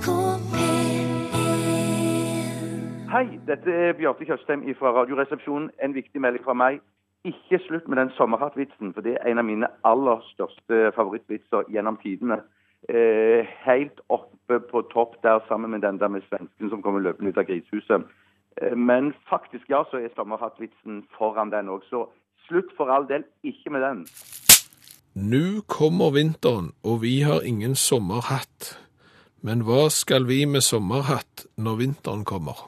NRK 0.00 0.12
P1 0.52 1.40
Hei, 3.10 3.26
dette 3.46 3.70
er 3.70 3.92
Bjarte 3.98 4.24
Tjøstheim 4.24 4.62
fra 4.78 4.92
Radioresepsjonen. 4.96 5.70
En 5.84 5.94
viktig 5.94 6.20
melding 6.22 6.44
fra 6.44 6.54
meg. 6.56 6.78
Ikke 7.24 7.58
slutt 7.66 7.88
med 7.88 7.98
den 8.00 8.12
sommerhattvitsen, 8.16 8.94
for 8.94 9.04
det 9.04 9.18
er 9.18 9.28
en 9.28 9.42
av 9.42 9.44
mine 9.44 9.68
aller 9.84 10.22
største 10.30 10.92
favorittvitser 10.96 11.68
gjennom 11.74 11.98
tidene. 12.00 12.40
Eh, 12.88 13.44
helt 13.66 14.00
oppe 14.08 14.60
på 14.70 14.82
topp 14.94 15.18
der 15.22 15.44
sammen 15.48 15.70
med 15.74 15.80
den 15.84 16.00
der 16.00 16.08
med 16.08 16.24
svensken 16.30 16.70
som 16.70 16.82
kommer 16.82 17.00
løpende 17.04 17.34
ut 17.34 17.42
av 17.42 17.44
grisehuset. 17.50 18.08
Eh, 18.56 18.76
men 18.76 19.12
faktisk, 19.28 19.68
ja, 19.68 19.84
så 19.90 20.00
er 20.00 20.14
sommerhattvitsen 20.16 21.04
foran 21.18 21.52
den 21.52 21.68
òg. 21.68 21.84
Så 21.90 22.06
slutt 22.48 22.72
for 22.76 22.88
all 22.88 23.08
del 23.08 23.28
ikke 23.44 23.70
med 23.74 23.84
den. 23.84 24.06
Nå 25.14 25.60
kommer 25.68 26.14
vinteren, 26.16 26.72
og 26.84 27.02
vi 27.02 27.20
har 27.20 27.44
ingen 27.44 27.74
sommerhatt. 27.74 28.79
Men 29.40 29.62
hva 29.64 29.86
skal 29.88 30.26
vi 30.28 30.42
med 30.44 30.60
sommerhatt 30.60 31.46
når 31.56 31.78
vinteren 31.80 32.26
kommer? 32.28 32.66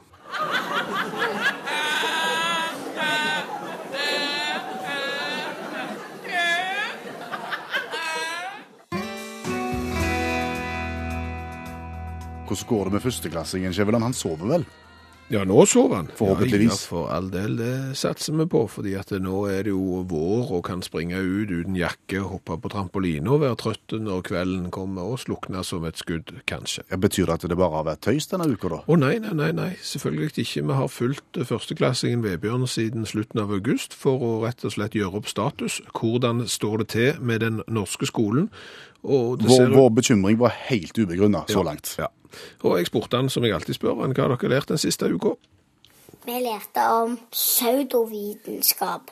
Hvordan 12.53 12.69
går 12.69 12.83
det 12.89 12.93
med 12.93 13.01
førsteklassingen, 13.01 13.73
Skjæveland? 13.73 14.03
Han 14.03 14.13
sover 14.17 14.49
vel? 14.49 14.65
Ja, 15.33 15.41
nå 15.49 15.63
sover 15.65 15.95
han. 15.97 16.09
Forhåpentligvis. 16.13 16.69
Ja, 16.69 16.89
for 16.91 17.07
all 17.09 17.31
del, 17.33 17.55
det 17.57 17.97
satser 17.97 18.35
vi 18.37 18.45
på, 18.53 18.67
fordi 18.69 18.93
at 18.99 19.09
nå 19.17 19.39
er 19.49 19.65
det 19.65 19.73
jo 19.73 20.03
vår 20.09 20.51
og 20.59 20.61
kan 20.67 20.83
springe 20.85 21.17
ut 21.17 21.49
uten 21.49 21.77
jakke, 21.79 22.21
hoppe 22.21 22.59
på 22.61 22.69
trampoline 22.69 23.31
og 23.33 23.41
være 23.41 23.57
trøtt 23.63 23.95
når 23.97 24.21
kvelden 24.29 24.69
kommer 24.73 25.09
og 25.15 25.23
slukne 25.23 25.63
som 25.65 25.87
et 25.89 25.97
skudd, 25.97 26.35
kanskje. 26.49 26.85
Ja, 26.91 27.01
betyr 27.01 27.31
det 27.31 27.39
at 27.39 27.47
det 27.49 27.57
bare 27.57 27.79
har 27.79 27.89
vært 27.89 28.03
tøys 28.05 28.29
denne 28.29 28.45
uka, 28.51 28.69
da? 28.75 28.81
Å 28.85 28.99
nei, 28.99 29.15
nei, 29.23 29.33
nei, 29.39 29.49
nei, 29.57 29.71
selvfølgelig 29.81 30.45
ikke. 30.45 30.67
Vi 30.69 30.79
har 30.83 30.93
fulgt 30.93 31.41
førsteklassingen 31.49 32.21
Vebjørn 32.27 32.69
siden 32.69 33.09
slutten 33.09 33.41
av 33.41 33.57
august 33.57 33.97
for 33.97 34.21
å 34.21 34.33
rett 34.45 34.61
og 34.67 34.77
slett 34.77 34.97
gjøre 34.97 35.23
opp 35.23 35.33
status. 35.33 35.81
Hvordan 35.97 36.45
står 36.45 36.83
det 36.83 36.91
til 36.93 37.21
med 37.25 37.41
den 37.41 37.63
norske 37.65 38.05
skolen? 38.09 38.51
Og 39.03 39.39
det 39.39 39.49
Vår, 39.49 39.57
ser- 39.57 39.73
vår 39.75 39.89
bekymring 39.89 40.37
var 40.39 40.49
helt 40.69 40.97
ubegrunna 40.97 41.45
så 41.47 41.59
Ja, 41.59 41.63
langt. 41.63 41.95
Ja. 41.99 42.07
Og 42.63 42.77
jeg 42.77 42.87
spurte 42.87 43.17
han, 43.17 43.29
som 43.29 43.43
jeg 43.43 43.53
alltid 43.53 43.75
spør, 43.75 44.01
han, 44.01 44.13
hva 44.15 44.21
har 44.27 44.35
dere 44.37 44.49
lært 44.49 44.67
den 44.71 44.77
siste 44.77 45.05
uka? 45.13 45.35
Vi 46.25 46.31
lærte 46.39 46.85
om 47.03 47.17
pseudovitenskap. 47.31 49.11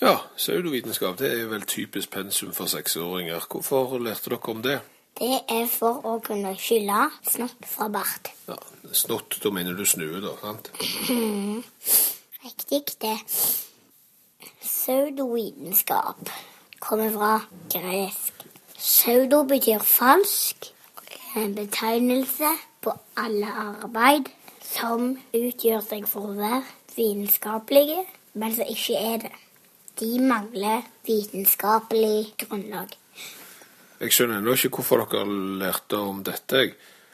Ja, 0.00 0.16
pseudovitenskap 0.36 1.18
det 1.18 1.32
er 1.40 1.46
vel 1.50 1.62
typisk 1.66 2.10
pensum 2.10 2.52
for 2.52 2.66
seksåringer. 2.70 3.44
Hvorfor 3.50 3.98
lærte 3.98 4.30
dere 4.30 4.48
om 4.54 4.62
det? 4.62 4.80
Det 5.18 5.40
er 5.48 5.66
for 5.70 6.00
å 6.06 6.16
kunne 6.22 6.54
skylde 6.58 7.10
snott 7.30 7.66
fra 7.70 7.88
bart. 7.88 8.30
Ja, 8.48 8.56
Snott, 8.92 9.38
da 9.42 9.50
mener 9.50 9.72
du 9.74 9.84
snue, 9.86 10.20
da, 10.20 10.32
sant? 10.42 10.70
Riktig, 12.44 12.82
det. 13.02 13.14
Pseudovitenskap 14.62 16.28
kommer 16.80 17.10
fra 17.14 17.30
gresk. 17.72 18.43
Pseudo 18.84 19.44
betyr 19.48 19.80
falsk. 19.80 20.66
En 21.36 21.54
betegnelse 21.56 22.50
på 22.84 22.92
alle 23.16 23.48
arbeid 23.48 24.28
som 24.60 25.14
utgjør 25.32 25.80
seg 25.86 26.04
for 26.10 26.28
å 26.28 26.34
være 26.36 26.60
vitenskapelige, 26.92 28.02
men 28.36 28.52
som 28.52 28.68
ikke 28.68 28.98
er 29.00 29.22
det. 29.22 29.32
De 29.96 30.10
mangler 30.20 30.84
vitenskapelig 31.08 32.34
grunnlag. 32.44 32.92
Jeg 34.02 34.12
skjønner 34.12 34.42
ennå 34.42 34.58
ikke 34.58 34.74
hvorfor 34.76 35.06
dere 35.06 35.40
lærte 35.64 36.04
om 36.04 36.20
dette. 36.26 36.66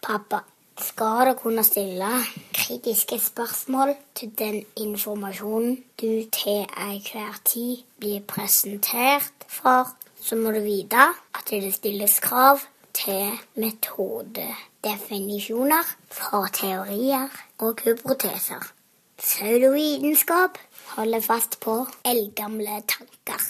Pappa, 0.02 0.42
skal 0.74 1.30
du 1.30 1.34
kunne 1.38 1.62
stille 1.62 2.10
kritiske 2.56 3.22
spørsmål 3.30 3.94
til 4.18 4.34
den 4.42 4.62
informasjonen 4.74 5.78
du 6.02 6.26
til 6.34 6.66
enhver 6.66 7.38
tid 7.46 7.86
blir 8.02 8.26
presentert 8.26 9.46
for, 9.46 9.94
så 10.22 10.36
må 10.36 10.50
du 10.52 10.60
vite 10.64 11.14
at 11.34 11.50
det 11.50 11.74
stilles 11.74 12.20
krav 12.24 12.58
til 12.94 13.38
metodedefinisjoner 13.54 15.84
for 16.10 16.46
teorier 16.52 17.28
og 17.58 17.80
hypoteser. 17.84 18.72
Pseudovitenskap 19.20 20.58
holder 20.96 21.20
fast 21.20 21.60
på 21.60 21.86
eldgamle 22.04 22.82
tanker. 22.88 23.40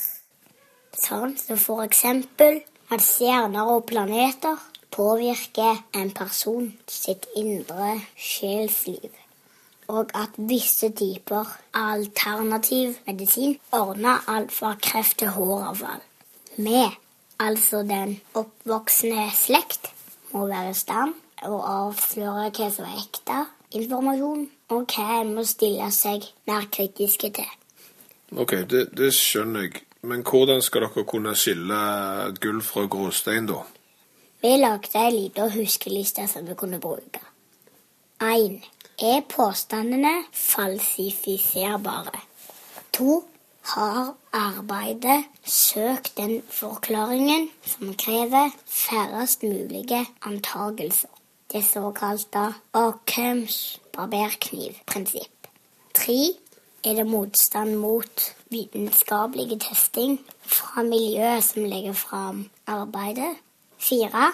Sånn 1.01 1.39
som 1.39 1.59
for 1.59 1.83
eksempel 1.87 2.63
at 2.91 3.03
stjerner 3.05 3.71
og 3.71 3.87
planeter 3.87 4.57
påvirker 4.91 5.79
en 5.95 6.11
person 6.11 6.73
sitt 6.91 7.27
indre 7.39 8.01
sjelsliv. 8.19 9.11
Og 9.91 10.11
at 10.15 10.35
visse 10.51 10.91
typer 10.99 11.47
alternativ 11.75 12.99
medisin 13.07 13.59
ordner 13.73 14.27
alt 14.31 14.53
fra 14.55 14.75
kreft 14.83 15.19
til 15.23 15.31
håravfall. 15.39 16.03
Vi, 16.61 16.83
altså 17.41 17.83
den 17.89 18.19
oppvoksende 18.35 19.31
slekt, 19.35 19.91
må 20.33 20.47
være 20.47 20.71
i 20.71 20.77
stand 20.77 21.15
og 21.49 21.63
avsløre 21.65 22.51
hva 22.53 22.69
som 22.73 22.87
er 22.87 23.01
ekte 23.01 23.39
informasjon, 23.81 24.45
og 24.75 24.93
hva 24.93 25.21
en 25.21 25.33
må 25.35 25.45
stille 25.47 25.89
seg 25.95 26.27
mer 26.51 26.67
kritiske 26.73 27.31
til. 27.39 27.49
Ok, 28.37 28.53
det, 28.71 28.91
det 28.99 29.13
skjønner 29.15 29.67
jeg. 29.67 29.83
Men 30.03 30.23
hvordan 30.25 30.63
skal 30.65 30.87
dere 30.87 31.05
kunne 31.05 31.35
skille 31.37 31.81
gull 32.41 32.63
fra 32.65 32.87
gråstein, 32.89 33.49
da? 33.51 33.61
Vi 34.41 34.55
lagde 34.57 34.97
ei 34.97 35.11
lita 35.13 35.49
huskeliste 35.53 36.25
som 36.29 36.47
vi 36.49 36.57
kunne 36.57 36.81
bruke. 36.81 37.21
1. 38.25 38.61
Er 39.01 39.21
påstandene 39.29 40.15
falsifiserbare? 40.33 42.21
2. 42.97 43.19
Har 43.75 44.15
arbeidet 44.33 45.25
søk 45.45 46.11
den 46.17 46.43
forklaringen 46.49 47.49
som 47.67 47.95
krever 47.95 48.51
færrest 48.67 49.43
mulige 49.43 50.07
antagelser? 50.23 51.09
Det 51.53 51.65
såkalte 51.65 52.55
Ockhams 52.73 53.81
barberknivprinsipp. 53.97 55.49
3. 55.95 56.13
Er 56.85 56.95
det 56.95 57.07
motstand 57.07 57.75
mot 57.77 58.35
vitenskapelig 58.51 59.61
testing 59.61 60.21
fra 60.43 60.83
miljøet 60.83 61.45
som 61.45 61.65
legger 61.65 61.93
fram 61.93 62.51
arbeidet? 62.67 63.35
4. 63.79 64.33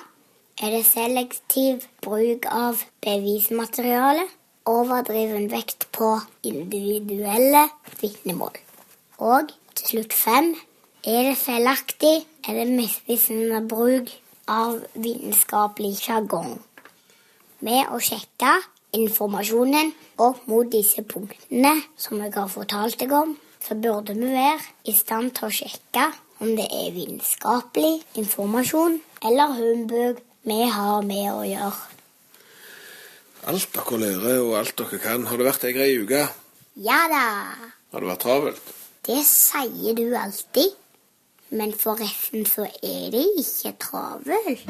Er 0.62 0.70
det 0.70 0.84
selektiv 0.86 1.82
bruk 2.02 2.46
av 2.48 2.84
bevismateriale? 3.04 4.28
Overdriven 4.66 5.50
vekt 5.50 5.88
på 5.92 6.18
individuelle 6.42 7.68
vitnemål. 8.00 8.56
Og 9.18 9.52
til 9.76 9.92
slutt 9.92 10.16
fem, 10.16 10.54
Er 11.06 11.22
det 11.22 11.36
feilaktig 11.38 12.24
eller 12.48 12.66
misvisende 12.66 13.60
bruk 13.68 14.08
av 14.50 14.80
vitenskapelig 14.98 15.92
sjargong? 16.00 16.56
Med 17.62 17.92
å 17.94 18.00
sjekke 18.02 18.56
informasjonen 18.96 19.92
opp 20.18 20.40
mot 20.50 20.66
disse 20.72 21.04
punktene 21.06 21.76
som 21.94 22.18
jeg 22.24 22.32
har 22.34 22.50
fortalt 22.50 22.98
deg 22.98 23.14
om, 23.14 23.36
så 23.62 23.76
burde 23.78 24.16
vi 24.18 24.32
være 24.32 24.90
i 24.90 24.94
stand 24.98 25.30
til 25.36 25.46
å 25.46 25.54
sjekke 25.54 26.08
om 26.42 26.50
det 26.58 26.66
er 26.66 26.90
vitenskapelig 26.96 28.00
informasjon 28.18 28.98
eller 29.22 29.54
humbug 29.60 30.18
vi 30.46 30.58
har 30.70 31.06
med 31.06 31.28
å 31.32 31.44
gjøre. 31.46 31.92
Alt 33.46 33.70
dere 33.78 34.00
lærer, 34.02 34.42
og 34.42 34.56
alt 34.58 34.74
dere 34.78 34.98
kan. 34.98 35.26
Har 35.30 35.38
det 35.38 35.46
vært 35.46 35.68
ei 35.68 35.72
grei 35.76 35.92
uke? 36.02 36.24
Ja 36.82 37.04
da, 37.10 37.26
Har 37.94 38.02
det 38.02 38.10
vært 38.10 38.24
travelt? 38.26 38.75
Det 39.06 39.22
sier 39.24 39.94
du 39.94 40.14
alltid. 40.14 40.74
Men 41.50 41.72
forresten 41.72 42.46
så 42.46 42.66
er 42.82 43.10
det 43.14 43.26
ikke 43.38 43.76
travelt. 43.80 44.66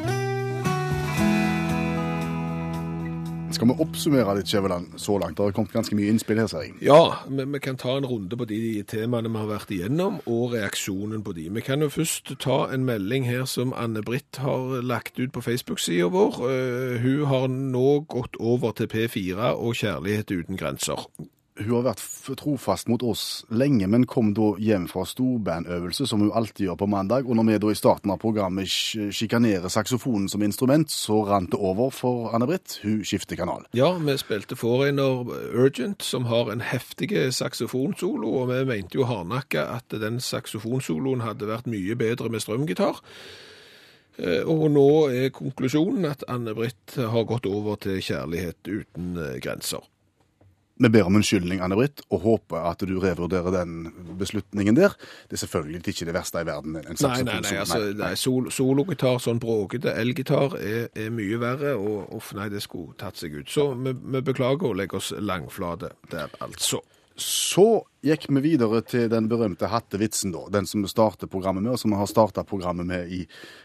Skal 3.57 3.69
vi 3.71 3.75
oppsummere 3.81 4.33
litt, 4.37 4.49
Skjæveland, 4.51 4.97
så 5.01 5.15
langt? 5.17 5.37
Det 5.37 5.45
har 5.45 5.53
kommet 5.55 5.71
ganske 5.73 5.95
mye 5.97 6.11
innspill 6.11 6.37
her, 6.37 6.49
ser 6.51 6.65
jeg. 6.67 6.73
Ja, 6.85 7.23
men 7.31 7.53
vi 7.55 7.61
kan 7.63 7.79
ta 7.79 7.95
en 7.97 8.05
runde 8.05 8.37
på 8.37 8.45
de 8.45 8.59
temaene 8.85 9.31
vi 9.31 9.39
har 9.39 9.47
vært 9.49 9.71
igjennom, 9.73 10.19
og 10.27 10.53
reaksjonen 10.53 11.23
på 11.25 11.33
de. 11.33 11.47
Vi 11.55 11.63
kan 11.65 11.81
jo 11.81 11.89
først 11.89 12.35
ta 12.43 12.59
en 12.75 12.85
melding 12.85 13.25
her 13.25 13.47
som 13.49 13.73
Anne-Britt 13.73 14.41
har 14.43 14.83
lagt 14.85 15.17
ut 15.17 15.33
på 15.33 15.41
Facebook-sida 15.41 16.11
vår. 16.13 16.37
Eh, 16.51 16.99
hun 17.01 17.25
har 17.31 17.47
nå 17.47 17.87
gått 18.11 18.37
over 18.37 18.75
til 18.77 18.91
P4 18.93 19.55
og 19.55 19.79
Kjærlighet 19.79 20.35
uten 20.35 20.59
grenser. 20.59 21.07
Hun 21.57 21.71
har 21.73 21.85
vært 21.87 22.01
trofast 22.37 22.89
mot 22.91 23.01
oss 23.01 23.21
lenge, 23.49 23.87
men 23.89 24.05
kom 24.05 24.33
da 24.37 24.51
hjem 24.61 24.83
fra 24.91 25.01
storbandøvelse, 25.09 26.05
som 26.05 26.21
hun 26.21 26.29
alltid 26.35 26.67
gjør 26.67 26.77
på 26.83 26.87
mandag. 26.91 27.25
Og 27.25 27.35
når 27.39 27.47
vi 27.47 27.57
da 27.63 27.71
i 27.73 27.79
starten 27.79 28.13
av 28.13 28.19
programmet 28.21 28.69
sjikanerer 28.69 29.71
saksofonen 29.73 30.29
som 30.29 30.43
instrument, 30.45 30.91
så 30.93 31.23
rant 31.25 31.49
det 31.55 31.57
over 31.57 31.89
for 31.89 32.29
Anne-Britt. 32.37 32.77
Hun 32.83 33.01
skifter 33.07 33.39
kanal. 33.39 33.65
Ja, 33.73 33.89
vi 33.97 34.17
spilte 34.21 34.55
Foreigner 34.59 35.25
Urgent, 35.57 36.05
som 36.05 36.29
har 36.29 36.51
en 36.53 36.61
heftig 36.61 37.09
saksofonsolo, 37.33 38.35
og 38.43 38.53
vi 38.53 38.61
mente 38.69 39.01
jo 39.01 39.09
hardnakka 39.09 39.65
at 39.79 39.97
den 39.97 40.21
saksofonsoloen 40.21 41.25
hadde 41.25 41.49
vært 41.49 41.65
mye 41.71 41.97
bedre 41.97 42.29
med 42.29 42.45
strømgitar. 42.45 43.01
Eh, 44.17 44.41
Og 44.45 44.69
nå 44.73 44.87
er 45.09 45.33
konklusjonen 45.33 46.05
at 46.09 46.23
Anne-Britt 46.29 46.97
har 47.01 47.25
gått 47.29 47.45
over 47.49 47.75
til 47.81 47.97
kjærlighet 48.01 48.61
uten 48.65 49.17
eh, 49.17 49.37
grenser. 49.41 49.81
Vi 50.77 50.89
ber 50.93 51.07
om 51.09 51.15
unnskyldning, 51.17 51.61
Anne-Britt, 51.65 52.03
og 52.13 52.21
håper 52.21 52.67
at 52.69 52.83
du 52.85 52.99
revurderer 53.01 53.49
den 53.55 53.87
beslutningen 54.19 54.77
der. 54.77 54.93
Det 55.25 55.39
er 55.39 55.41
selvfølgelig 55.41 55.81
ikke 55.93 56.05
det 56.09 56.13
verste 56.13 56.43
i 56.43 56.47
verden. 56.47 56.75
En 56.77 56.99
Nei, 57.01 57.21
nei, 57.25 57.39
nei, 57.41 57.55
altså, 57.63 57.79
nei 57.97 58.11
sol, 58.19 58.51
sologitar, 58.53 59.17
sånn 59.23 59.41
bråkete 59.41 59.95
elgitar, 59.97 60.53
er, 60.61 60.91
er 60.93 61.09
mye 61.13 61.39
verre, 61.41 61.73
og 61.81 62.13
uff, 62.19 62.33
nei, 62.37 62.49
det 62.53 62.61
skulle 62.65 62.93
tatt 62.99 63.17
seg 63.17 63.39
ut. 63.39 63.49
Så 63.49 63.71
vi, 63.73 63.95
vi 63.95 64.21
beklager 64.27 64.69
å 64.69 64.77
legge 64.77 65.01
oss 65.01 65.13
langflate 65.17 65.95
der, 66.11 66.29
altså. 66.45 66.83
Så 67.17 67.81
gikk 68.05 68.27
vi 68.29 68.43
videre 68.45 68.83
til 68.85 69.07
den 69.09 69.25
berømte 69.31 69.71
hattevitsen, 69.71 70.35
da. 70.35 70.43
Den 70.53 70.69
som 70.69 70.83
vi 70.85 70.91
starter 70.91 71.29
programmet 71.31 71.65
med, 71.65 71.73
og 71.73 71.81
som 71.81 71.95
vi 71.95 71.97
har 71.97 72.09
starta 72.09 72.45
programmet 72.45 72.85
med 72.85 73.09
i 73.09 73.23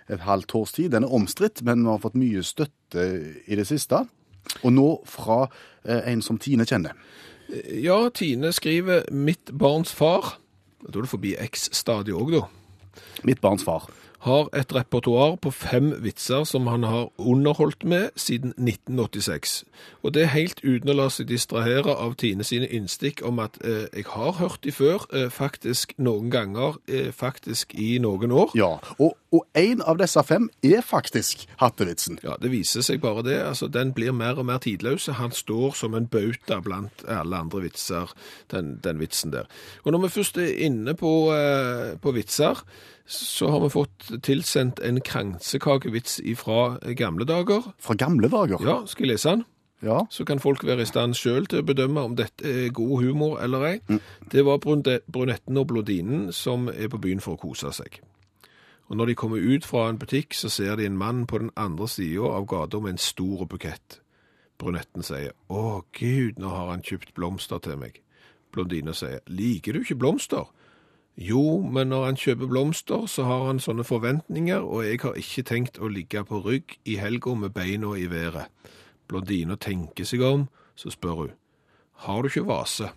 et 0.08 0.24
halvt 0.24 0.54
års 0.56 0.72
tid. 0.78 0.94
Den 0.94 1.04
er 1.04 1.12
omstridt, 1.12 1.60
men 1.66 1.84
vi 1.84 1.92
har 1.92 2.00
fått 2.00 2.16
mye 2.16 2.40
støtte 2.46 3.04
i 3.44 3.58
det 3.58 3.68
siste. 3.68 4.06
Og 4.62 4.72
nå 4.72 4.88
fra 5.08 5.44
eh, 5.84 6.12
en 6.12 6.22
som 6.22 6.38
Tine 6.38 6.66
kjenner. 6.68 6.96
Ja, 7.82 8.08
Tine 8.14 8.52
skriver 8.52 9.02
'Mitt 9.10 9.52
barns 9.58 9.92
far'. 9.92 10.38
Da 10.82 10.98
er 10.98 11.02
det 11.02 11.10
forbi 11.10 11.34
X-stadiet 11.38 12.16
òg, 12.16 12.32
da. 12.32 12.46
Mitt 13.24 13.40
barns 13.40 13.64
far. 13.64 13.90
Har 14.22 14.46
et 14.54 14.70
repertoar 14.70 15.34
på 15.42 15.50
fem 15.50 15.88
vitser 16.04 16.44
som 16.46 16.68
han 16.70 16.84
har 16.86 17.08
underholdt 17.18 17.82
med 17.84 18.12
siden 18.14 18.52
1986. 18.54 19.64
Og 20.02 20.14
det 20.14 20.22
er 20.22 20.30
helt 20.36 20.60
uten 20.62 20.92
å 20.92 20.94
la 20.94 21.08
seg 21.10 21.26
distrahere 21.26 21.90
av 21.90 22.14
Tine 22.22 22.46
sine 22.46 22.68
innstikk 22.70 23.24
om 23.26 23.40
at 23.42 23.58
eh, 23.66 23.88
jeg 23.90 24.06
har 24.12 24.36
hørt 24.38 24.62
de 24.62 24.70
før, 24.74 25.08
eh, 25.10 25.26
faktisk 25.26 25.96
noen 25.98 26.30
ganger, 26.30 26.78
eh, 26.86 27.10
faktisk 27.10 27.74
i 27.74 27.96
noen 28.02 28.30
år. 28.30 28.54
Ja, 28.54 28.76
og, 29.02 29.16
og 29.34 29.58
en 29.58 29.82
av 29.90 29.98
disse 29.98 30.22
fem 30.28 30.46
er 30.62 30.86
faktisk 30.86 31.46
hattevitsen. 31.58 32.20
Ja, 32.22 32.36
det 32.38 32.52
viser 32.54 32.86
seg 32.86 33.02
bare 33.02 33.26
det. 33.26 33.40
Altså, 33.42 33.66
den 33.66 33.90
blir 33.96 34.14
mer 34.14 34.38
og 34.38 34.46
mer 34.46 34.62
tidløs. 34.62 35.08
Han 35.18 35.34
står 35.34 35.74
som 35.82 35.98
en 35.98 36.06
bauta 36.06 36.60
blant 36.62 37.02
alle 37.10 37.42
andre 37.42 37.64
vitser, 37.66 38.14
den, 38.54 38.76
den 38.84 39.02
vitsen 39.02 39.34
der. 39.34 39.50
Og 39.82 39.96
når 39.96 40.06
vi 40.06 40.14
først 40.20 40.38
er 40.38 40.54
inne 40.68 40.94
på, 40.94 41.12
eh, 41.34 41.94
på 41.98 42.14
vitser, 42.14 42.62
så 43.06 43.50
har 43.50 43.60
vi 43.64 43.72
fått 43.74 44.10
tilsendt 44.22 44.80
en 44.80 45.00
kransekakevits 45.00 46.20
fra 46.38 46.78
gamle 46.98 47.26
dager. 47.28 47.72
Fra 47.78 47.94
gamle 47.98 48.28
dager. 48.32 48.62
Ja, 48.62 48.82
skal 48.86 49.06
jeg 49.06 49.16
lese 49.16 49.36
den? 49.36 49.44
Ja. 49.82 50.04
Så 50.10 50.24
kan 50.24 50.38
folk 50.38 50.62
være 50.64 50.84
i 50.84 50.86
stand 50.86 51.16
sjøl 51.18 51.48
til 51.50 51.62
å 51.62 51.66
bedømme 51.66 52.04
om 52.06 52.14
dette 52.16 52.46
er 52.46 52.74
god 52.74 53.02
humor 53.02 53.40
eller 53.42 53.66
ei. 53.66 53.74
Det 54.30 54.44
var 54.46 54.62
brunetten 54.62 55.58
og 55.58 55.66
blondinen 55.72 56.30
som 56.32 56.68
er 56.70 56.88
på 56.88 57.00
byen 57.02 57.20
for 57.20 57.34
å 57.34 57.42
kose 57.42 57.72
seg. 57.74 57.98
Og 58.86 58.96
når 58.96 59.10
de 59.10 59.18
kommer 59.18 59.42
ut 59.42 59.66
fra 59.66 59.88
en 59.88 59.98
butikk, 59.98 60.36
så 60.38 60.50
ser 60.52 60.76
de 60.76 60.86
en 60.86 60.98
mann 60.98 61.26
på 61.26 61.38
den 61.38 61.50
andre 61.56 61.88
sida 61.88 62.30
av 62.30 62.46
gata 62.46 62.78
med 62.80 62.94
en 62.94 63.02
stor 63.02 63.46
bukett. 63.50 63.98
Brunetten 64.58 65.02
sier 65.02 65.32
'Å, 65.50 65.82
gud, 65.92 66.38
nå 66.38 66.48
har 66.48 66.70
han 66.70 66.82
kjøpt 66.82 67.14
blomster 67.14 67.58
til 67.58 67.76
meg'. 67.76 67.98
Blondina 68.52 68.92
sier 68.92 69.20
'Liker 69.26 69.72
du 69.72 69.80
ikke 69.80 69.98
blomster?' 69.98 70.46
Jo, 71.16 71.60
men 71.60 71.90
når 71.92 72.04
han 72.04 72.16
kjøper 72.16 72.48
blomster, 72.48 73.04
så 73.06 73.26
har 73.28 73.44
han 73.50 73.60
sånne 73.60 73.84
forventninger, 73.84 74.64
og 74.64 74.86
jeg 74.86 75.02
har 75.02 75.18
ikke 75.20 75.44
tenkt 75.44 75.76
å 75.78 75.90
ligge 75.92 76.24
på 76.24 76.40
rygg 76.40 76.78
i 76.88 76.96
helga 76.96 77.34
med 77.36 77.52
beina 77.52 77.92
i 78.00 78.08
været. 78.08 78.48
Blondina 79.12 79.58
tenker 79.60 80.08
seg 80.08 80.24
om, 80.24 80.48
så 80.74 80.90
spør 80.90 81.18
hun, 81.20 81.34
har 82.06 82.22
du 82.22 82.32
ikke 82.32 82.46
vase? 82.48 82.88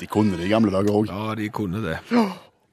De 0.00 0.08
kunne 0.10 0.36
det 0.36 0.44
i 0.44 0.52
gamle 0.52 0.74
dager 0.74 0.92
òg. 0.92 1.08
Ja, 1.08 1.34
de 1.38 1.48
kunne 1.48 1.80
det. 1.80 1.96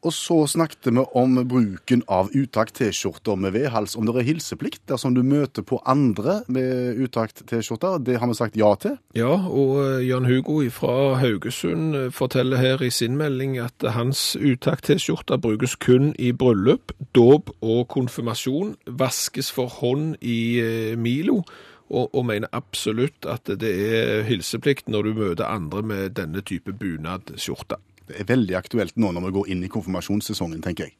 Og 0.01 0.13
så 0.13 0.35
snakket 0.49 0.87
vi 0.89 1.03
om 1.13 1.35
bruken 1.45 2.01
av 2.09 2.31
utakt 2.33 2.79
T-skjorter 2.79 3.37
med 3.37 3.53
vedhals. 3.53 3.93
Om 3.95 4.07
det 4.07 4.15
er 4.17 4.27
hilseplikt 4.31 4.81
dersom 4.89 5.13
du 5.13 5.21
møter 5.21 5.61
på 5.67 5.77
andre 5.85 6.39
med 6.49 6.97
utakt 7.03 7.43
T-skjorter. 7.49 7.99
Det 8.01 8.17
har 8.17 8.31
vi 8.31 8.37
sagt 8.37 8.57
ja 8.57 8.71
til. 8.81 8.97
Ja, 9.17 9.35
og 9.37 9.77
eh, 9.83 10.07
Jan 10.07 10.25
Hugo 10.25 10.57
fra 10.73 11.19
Haugesund 11.21 11.97
eh, 11.97 12.07
forteller 12.09 12.57
her 12.57 12.81
i 12.81 12.89
sin 12.89 13.19
melding 13.19 13.59
at 13.61 13.85
hans 13.93 14.33
utakt-T-skjorte 14.39 15.37
brukes 15.41 15.77
kun 15.77 16.15
i 16.17 16.31
bryllup, 16.33 16.95
dåp 17.13 17.53
og 17.61 17.85
konfirmasjon, 17.93 18.73
vaskes 18.87 19.51
for 19.53 19.69
hånd 19.81 20.15
i 20.21 20.41
eh, 20.63 20.97
Milo, 20.97 21.43
og, 21.91 22.09
og 22.15 22.25
mener 22.25 22.49
absolutt 22.55 23.27
at 23.29 23.51
det 23.61 23.71
er 23.91 24.25
hilseplikt 24.25 24.89
når 24.89 25.07
du 25.07 25.13
møter 25.21 25.51
andre 25.51 25.85
med 25.85 26.17
denne 26.17 26.41
type 26.41 26.73
bunadskjorte. 26.73 27.77
Er 28.17 28.27
veldig 28.27 28.57
aktuelt 28.59 28.97
nå 28.99 29.11
når 29.13 29.27
vi 29.27 29.33
går 29.37 29.49
inn 29.53 29.63
i 29.63 29.71
konfirmasjonssesongen, 29.71 30.61
tenker 30.65 30.89
jeg. 30.89 30.97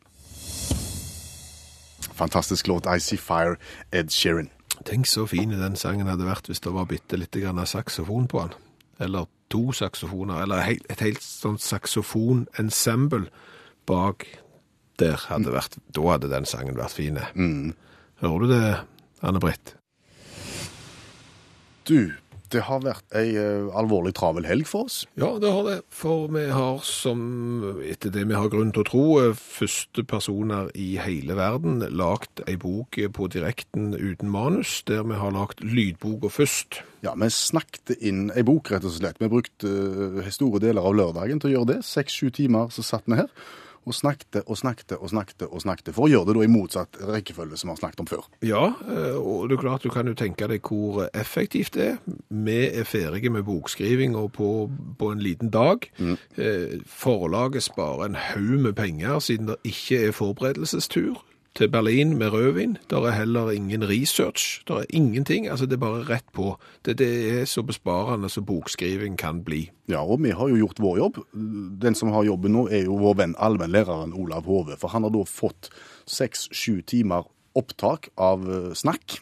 Fantastisk 2.18 2.68
låt, 2.70 2.86
I 2.86 3.00
See 3.02 3.18
Fire, 3.18 3.58
Ed 3.92 4.12
Sheeran. 4.14 4.52
Tenk 4.86 5.08
så 5.10 5.26
fin 5.30 5.54
den 5.54 5.78
sangen 5.78 6.10
hadde 6.10 6.26
vært 6.26 6.50
hvis 6.50 6.62
det 6.64 6.74
var 6.74 6.90
bitte 6.90 7.18
litt 7.20 7.38
av 7.38 7.66
saksofon 7.70 8.28
på 8.30 8.46
den. 8.46 8.56
Eller 9.02 9.28
to 9.52 9.72
saksofoner, 9.76 10.44
eller 10.44 10.78
et 10.90 11.04
helt 11.04 11.24
sånn 11.24 11.58
saksofonensemble 11.60 13.28
bak 13.90 14.28
der 15.02 15.18
hadde 15.28 15.54
vært, 15.54 15.78
da 15.90 16.06
hadde 16.14 16.30
den 16.32 16.46
sangen 16.46 16.78
vært 16.78 16.96
fin. 16.96 17.20
Hører 18.22 18.46
du 18.46 18.52
det, 18.52 18.66
Anne-Britt? 19.26 19.76
Du, 21.90 22.14
det 22.54 22.64
har 22.68 22.84
vært 22.84 23.16
ei 23.18 23.34
eh, 23.40 23.70
alvorlig 23.78 24.14
travel 24.18 24.48
helg 24.48 24.68
for 24.70 24.90
oss. 24.90 25.02
Ja, 25.20 25.34
det 25.42 25.52
har 25.54 25.66
det, 25.68 25.78
for 25.94 26.28
vi 26.34 26.46
har 26.52 26.82
som, 26.88 27.22
etter 27.88 28.14
det 28.14 28.26
vi 28.30 28.38
har 28.38 28.52
grunn 28.52 28.74
til 28.76 28.84
å 28.84 28.90
tro, 28.90 29.06
eh, 29.22 29.38
første 29.38 30.06
personer 30.08 30.72
i 30.76 30.94
hele 31.02 31.38
verden 31.40 31.82
lagt 31.96 32.44
ei 32.48 32.58
bok 32.60 33.00
på 33.16 33.30
direkten 33.34 33.92
uten 33.96 34.32
manus, 34.32 34.80
der 34.88 35.04
vi 35.08 35.20
har 35.20 35.36
lagt 35.36 35.64
lydboka 35.66 36.32
først. 36.32 36.82
Ja, 37.02 37.16
Vi 37.18 37.32
snakket 37.34 37.96
inn 38.00 38.30
ei 38.36 38.44
bok, 38.46 38.70
rett 38.72 38.86
og 38.86 38.94
slett. 38.94 39.20
Vi 39.20 39.32
brukte 39.32 39.72
eh, 40.22 40.32
store 40.34 40.62
deler 40.62 40.86
av 40.86 40.96
lørdagen 40.98 41.42
til 41.42 41.52
å 41.52 41.56
gjøre 41.56 41.74
det. 41.76 41.82
Seks-sju 41.88 42.30
timer 42.36 42.70
så 42.74 42.86
satt 42.86 43.08
vi 43.10 43.20
her 43.24 43.32
og 43.86 43.96
snakket 43.98 44.42
og 44.46 44.58
snakket 44.60 44.96
og 44.98 45.10
snakket 45.10 45.48
og 45.48 45.64
snakket, 45.64 45.94
for 45.96 46.06
å 46.06 46.12
gjøre 46.12 46.30
det 46.30 46.36
da 46.38 46.46
i 46.46 46.52
motsatt 46.52 47.00
rekkefølge 47.12 47.58
som 47.60 47.70
vi 47.70 47.76
har 47.76 47.82
snakket 47.82 48.04
om 48.04 48.10
før. 48.10 48.28
Ja, 48.46 48.64
eh, 48.86 49.18
og 49.18 49.50
det 49.50 49.58
er 49.58 49.64
klart 49.64 49.86
du 49.86 49.92
kan 49.94 50.10
jo 50.10 50.18
tenke 50.18 50.50
deg 50.52 50.66
hvor 50.68 51.08
effektivt 51.18 51.76
det 51.78 51.88
er. 51.94 51.98
Vi 52.30 52.60
er 52.70 52.88
ferdige 52.88 53.34
med 53.34 53.48
bokskriving 53.48 54.16
og 54.20 54.32
på, 54.38 54.52
på 55.00 55.12
en 55.14 55.24
liten 55.24 55.52
dag. 55.54 55.88
Mm. 55.98 56.18
Forlaget 56.86 57.66
sparer 57.66 58.06
en 58.06 58.20
haug 58.20 58.60
med 58.68 58.74
penger 58.78 59.20
siden 59.20 59.50
det 59.52 59.60
ikke 59.68 60.08
er 60.08 60.16
forberedelsestur 60.16 61.22
til 61.56 61.70
Berlin 61.72 62.18
med 62.18 62.32
rødvin. 62.34 62.78
Der 62.90 63.06
er 63.08 63.12
heller 63.12 63.52
ingen 63.52 63.90
research. 63.90 64.64
Der 64.68 64.76
er 64.76 64.86
ingenting. 64.90 65.48
Altså 65.50 65.66
det 65.66 65.74
er 65.74 65.84
bare 65.84 66.04
rett 66.04 66.26
på. 66.34 66.56
Det, 66.86 66.98
det 66.98 67.42
er 67.42 67.46
så 67.46 67.64
besparende 67.64 68.30
som 68.30 68.46
bokskriving 68.46 69.18
kan 69.18 69.44
bli. 69.44 69.70
Ja, 69.90 70.04
og 70.06 70.24
vi 70.24 70.30
har 70.30 70.48
jo 70.48 70.56
gjort 70.56 70.80
vår 70.80 70.98
jobb. 70.98 71.18
Den 71.82 71.96
som 71.96 72.10
har 72.10 72.24
jobben 72.24 72.56
nå, 72.56 72.68
er 72.72 72.86
jo 72.86 72.96
vår 72.96 73.18
venn 73.24 73.36
allmennlæreren 73.38 74.14
Olav 74.14 74.48
Hove. 74.48 74.78
For 74.80 74.88
han 74.88 75.04
har 75.04 75.12
da 75.12 75.26
fått 75.28 75.70
seks-sju 76.08 76.82
timer 76.88 77.28
opptak 77.56 78.10
av 78.18 78.48
eh, 78.48 78.74
snakk 78.74 79.20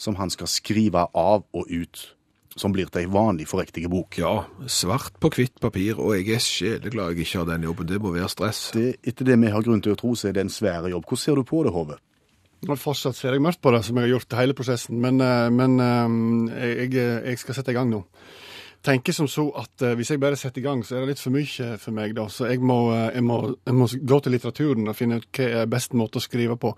som 0.00 0.16
han 0.16 0.32
skal 0.32 0.48
skrive 0.48 1.06
av 1.12 1.44
og 1.52 1.68
ut. 1.68 2.15
Som 2.56 2.72
blir 2.72 2.88
til 2.88 3.02
ei 3.02 3.10
vanlig 3.12 3.44
forriktig 3.50 3.84
bok. 3.92 4.16
Ja, 4.16 4.46
svart 4.72 5.18
på 5.20 5.28
hvitt 5.34 5.60
papir, 5.60 5.98
og 6.00 6.14
jeg 6.16 6.38
er 6.38 6.40
sjeleglad 6.40 7.12
jeg 7.12 7.26
ikke 7.26 7.42
har 7.42 7.50
den 7.50 7.66
jobben. 7.68 7.90
Det 7.90 8.00
må 8.00 8.14
være 8.14 8.30
stress. 8.32 8.70
Det, 8.72 8.94
etter 9.04 9.28
det 9.28 9.36
vi 9.42 9.52
har 9.52 9.64
grunn 9.66 9.82
til 9.84 9.92
å 9.92 10.00
tro, 10.00 10.14
så 10.16 10.30
er 10.30 10.38
det 10.38 10.46
en 10.46 10.52
svær 10.52 10.88
jobb. 10.88 11.04
Hvordan 11.04 11.22
ser 11.22 11.36
du 11.36 11.44
på 11.44 11.60
det, 11.66 11.74
Hove? 11.76 11.98
Fortsatt 12.64 13.18
ser 13.18 13.36
jeg 13.36 13.44
mørkt 13.44 13.60
på 13.62 13.70
det, 13.74 13.82
som 13.84 13.98
jeg 14.00 14.08
har 14.08 14.14
gjort 14.16 14.38
hele 14.40 14.56
prosessen. 14.56 14.98
Men, 15.04 15.20
eh, 15.20 15.50
men 15.52 15.76
eh, 16.56 16.72
jeg, 16.86 16.94
jeg 16.96 17.42
skal 17.44 17.60
sette 17.60 17.74
i 17.74 17.76
gang 17.76 17.92
nå. 17.92 18.02
Tenker 18.86 19.14
som 19.16 19.26
så 19.30 19.48
at 19.58 19.82
uh, 19.82 19.94
hvis 19.98 20.12
jeg 20.12 20.20
bare 20.22 20.38
setter 20.38 20.60
i 20.62 20.64
gang, 20.64 20.84
så 20.86 20.94
er 20.96 21.02
det 21.02 21.14
litt 21.14 21.22
for 21.22 21.34
mye 21.34 21.72
for 21.82 21.96
meg. 21.96 22.12
da. 22.14 22.28
Så 22.30 22.46
jeg 22.46 22.60
må, 22.62 22.76
uh, 22.92 23.08
jeg 23.10 23.24
må, 23.26 23.38
jeg 23.66 23.74
må 23.74 23.88
gå 24.12 24.18
til 24.22 24.36
litteraturen 24.36 24.86
og 24.92 24.94
finne 24.98 25.18
ut 25.18 25.26
hva 25.34 25.48
er 25.62 25.72
best 25.72 25.96
måte 25.98 26.20
å 26.20 26.24
skrive 26.24 26.54
på. 26.62 26.70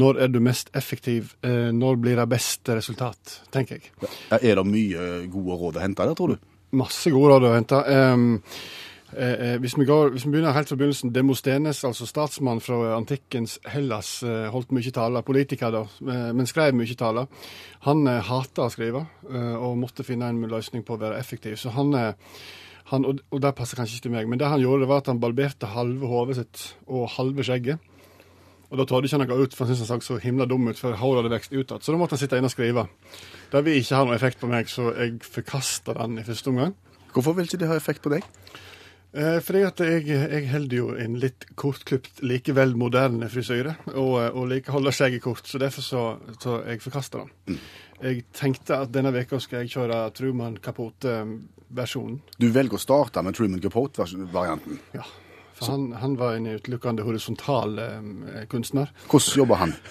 Når 0.00 0.22
er 0.24 0.32
du 0.32 0.40
mest 0.42 0.72
effektiv? 0.74 1.34
Uh, 1.44 1.68
Når 1.76 2.00
blir 2.00 2.16
det 2.16 2.26
beste 2.32 2.78
resultat? 2.78 3.40
tenker 3.52 3.76
jeg. 3.76 3.92
Ja, 4.30 4.38
Er 4.40 4.56
det 4.62 4.66
mye 4.66 5.04
gode 5.30 5.60
råd 5.60 5.76
å 5.78 5.84
hente 5.84 6.08
der, 6.08 6.16
tror 6.18 6.34
du? 6.34 6.50
Masse 6.74 7.12
gode 7.12 7.36
råd 7.36 7.44
å 7.50 7.54
hente. 7.54 7.82
Em, 7.92 8.40
eh, 9.16 9.52
eh, 9.54 9.54
hvis, 9.62 9.76
vi 9.78 9.86
går, 9.88 10.10
hvis 10.14 10.26
vi 10.26 10.32
begynner 10.34 10.54
helt 10.56 10.68
fra 10.68 10.76
begynnelsen, 10.76 11.12
Demostenes, 11.14 11.84
altså 11.84 12.06
statsmann 12.06 12.60
fra 12.64 12.96
antikkens 12.96 13.58
Hellas, 13.72 14.16
eh, 14.22 14.48
holdt 14.52 14.74
mye 14.74 14.92
taler, 14.94 15.24
politiker 15.26 15.72
da, 15.74 15.84
men 16.04 16.46
skrev 16.50 16.74
mye 16.76 16.98
taler. 16.98 17.30
Han 17.88 18.06
eh, 18.10 18.20
hata 18.28 18.66
å 18.66 18.72
skrive, 18.72 19.04
og 19.58 19.78
måtte 19.80 20.06
finne 20.06 20.28
en 20.32 20.44
løsning 20.50 20.84
på 20.86 20.96
å 20.96 21.00
være 21.00 21.18
effektiv. 21.18 21.56
Så 21.60 21.72
han, 21.74 21.94
han 22.90 23.08
og, 23.08 23.24
og 23.30 23.42
det 23.42 23.54
passer 23.58 23.80
kanskje 23.80 23.98
ikke 23.98 24.08
til 24.08 24.16
meg, 24.16 24.30
men 24.30 24.42
det 24.42 24.52
han 24.52 24.62
gjorde, 24.62 24.88
var 24.90 25.02
at 25.02 25.10
han 25.12 25.22
barberte 25.22 25.72
halve 25.74 26.10
hodet 26.10 26.38
sitt 26.40 26.68
og 26.86 27.08
halve 27.16 27.46
skjegget. 27.46 27.90
Og 28.74 28.80
da 28.80 28.86
tålte 28.88 29.06
ikke 29.06 29.20
noe 29.22 29.44
ut, 29.44 29.52
for 29.54 29.68
han 29.68 29.76
syntes 29.76 29.92
han 29.92 30.02
så 30.02 30.16
himla 30.18 30.48
dum 30.50 30.66
ut, 30.66 30.78
for 30.80 30.96
håret 30.98 31.22
hadde 31.22 31.30
vokst 31.36 31.52
ut 31.52 31.60
igjen. 31.60 31.82
Så 31.84 31.92
da 31.92 31.98
måtte 32.00 32.16
han 32.16 32.22
sitte 32.24 32.40
inne 32.40 32.48
og 32.50 32.54
skrive. 32.54 32.88
Det 33.52 33.60
vil 33.62 33.78
ikke 33.78 34.00
ha 34.00 34.08
noe 34.08 34.16
effekt 34.16 34.40
på 34.40 34.50
meg, 34.50 34.70
så 34.72 34.88
jeg 34.96 35.20
forkasta 35.22 35.94
den 36.00 36.18
i 36.18 36.24
første 36.26 36.50
omgang. 36.50 36.74
Hvorfor 37.14 37.36
vil 37.36 37.46
ikke 37.46 37.60
det 37.60 37.68
ha 37.70 37.76
effekt 37.78 38.02
på 38.02 38.10
deg? 38.10 38.26
Eh, 39.14 39.38
fordi 39.46 39.60
at 39.62 39.78
jeg, 39.78 40.08
jeg 40.10 40.46
holder 40.50 40.76
jo 40.76 40.86
en 40.98 41.16
litt 41.22 41.44
kortklipt, 41.54 42.18
likevel 42.26 42.72
moderne 42.78 43.28
frisyre, 43.30 43.76
og, 43.92 44.14
eh, 44.18 44.30
og 44.34 44.48
like 44.50 44.72
holder 44.74 44.94
skjegget 44.96 45.22
kort, 45.22 45.46
så 45.46 45.60
derfor 45.62 45.86
så, 45.86 46.02
så 46.42 46.56
jeg 46.66 46.82
forkaster 46.82 47.22
den. 47.22 47.60
Jeg 48.02 48.24
tenkte 48.34 48.80
at 48.82 48.90
denne 48.94 49.12
veka 49.14 49.38
skal 49.38 49.62
jeg 49.62 49.70
kjøre 49.76 50.00
Truman 50.18 50.56
Capote-versjonen. 50.58 52.18
Du 52.42 52.48
velger 52.50 52.74
å 52.74 52.82
starte 52.82 53.22
med 53.22 53.38
Truman 53.38 53.62
Capote-varianten. 53.62 54.82
Ja. 54.98 55.06
For 55.54 55.70
han, 55.70 55.92
han 56.02 56.16
var 56.18 56.34
en 56.34 56.50
utelukkende 56.50 57.06
horisontal 57.06 57.78
eh, 57.78 58.42
kunstner. 58.50 58.90
Hvordan 59.06 59.44
jobber 59.44 59.62
han? 59.62 59.76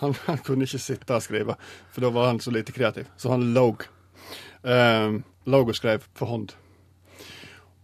Han, 0.00 0.14
han 0.24 0.38
kunne 0.40 0.64
ikke 0.64 0.78
sitte 0.80 1.12
og 1.12 1.20
skrive, 1.20 1.58
for 1.92 2.00
da 2.00 2.08
var 2.08 2.30
han 2.30 2.38
så 2.40 2.48
lite 2.48 2.72
kreativ. 2.72 3.10
Så 3.20 3.28
han 3.34 3.42
låg. 3.52 3.82
Eh, 4.64 5.18
låg 5.44 5.72
og 5.74 5.76
skrev 5.76 6.06
for 6.16 6.32
hånd. 6.32 6.54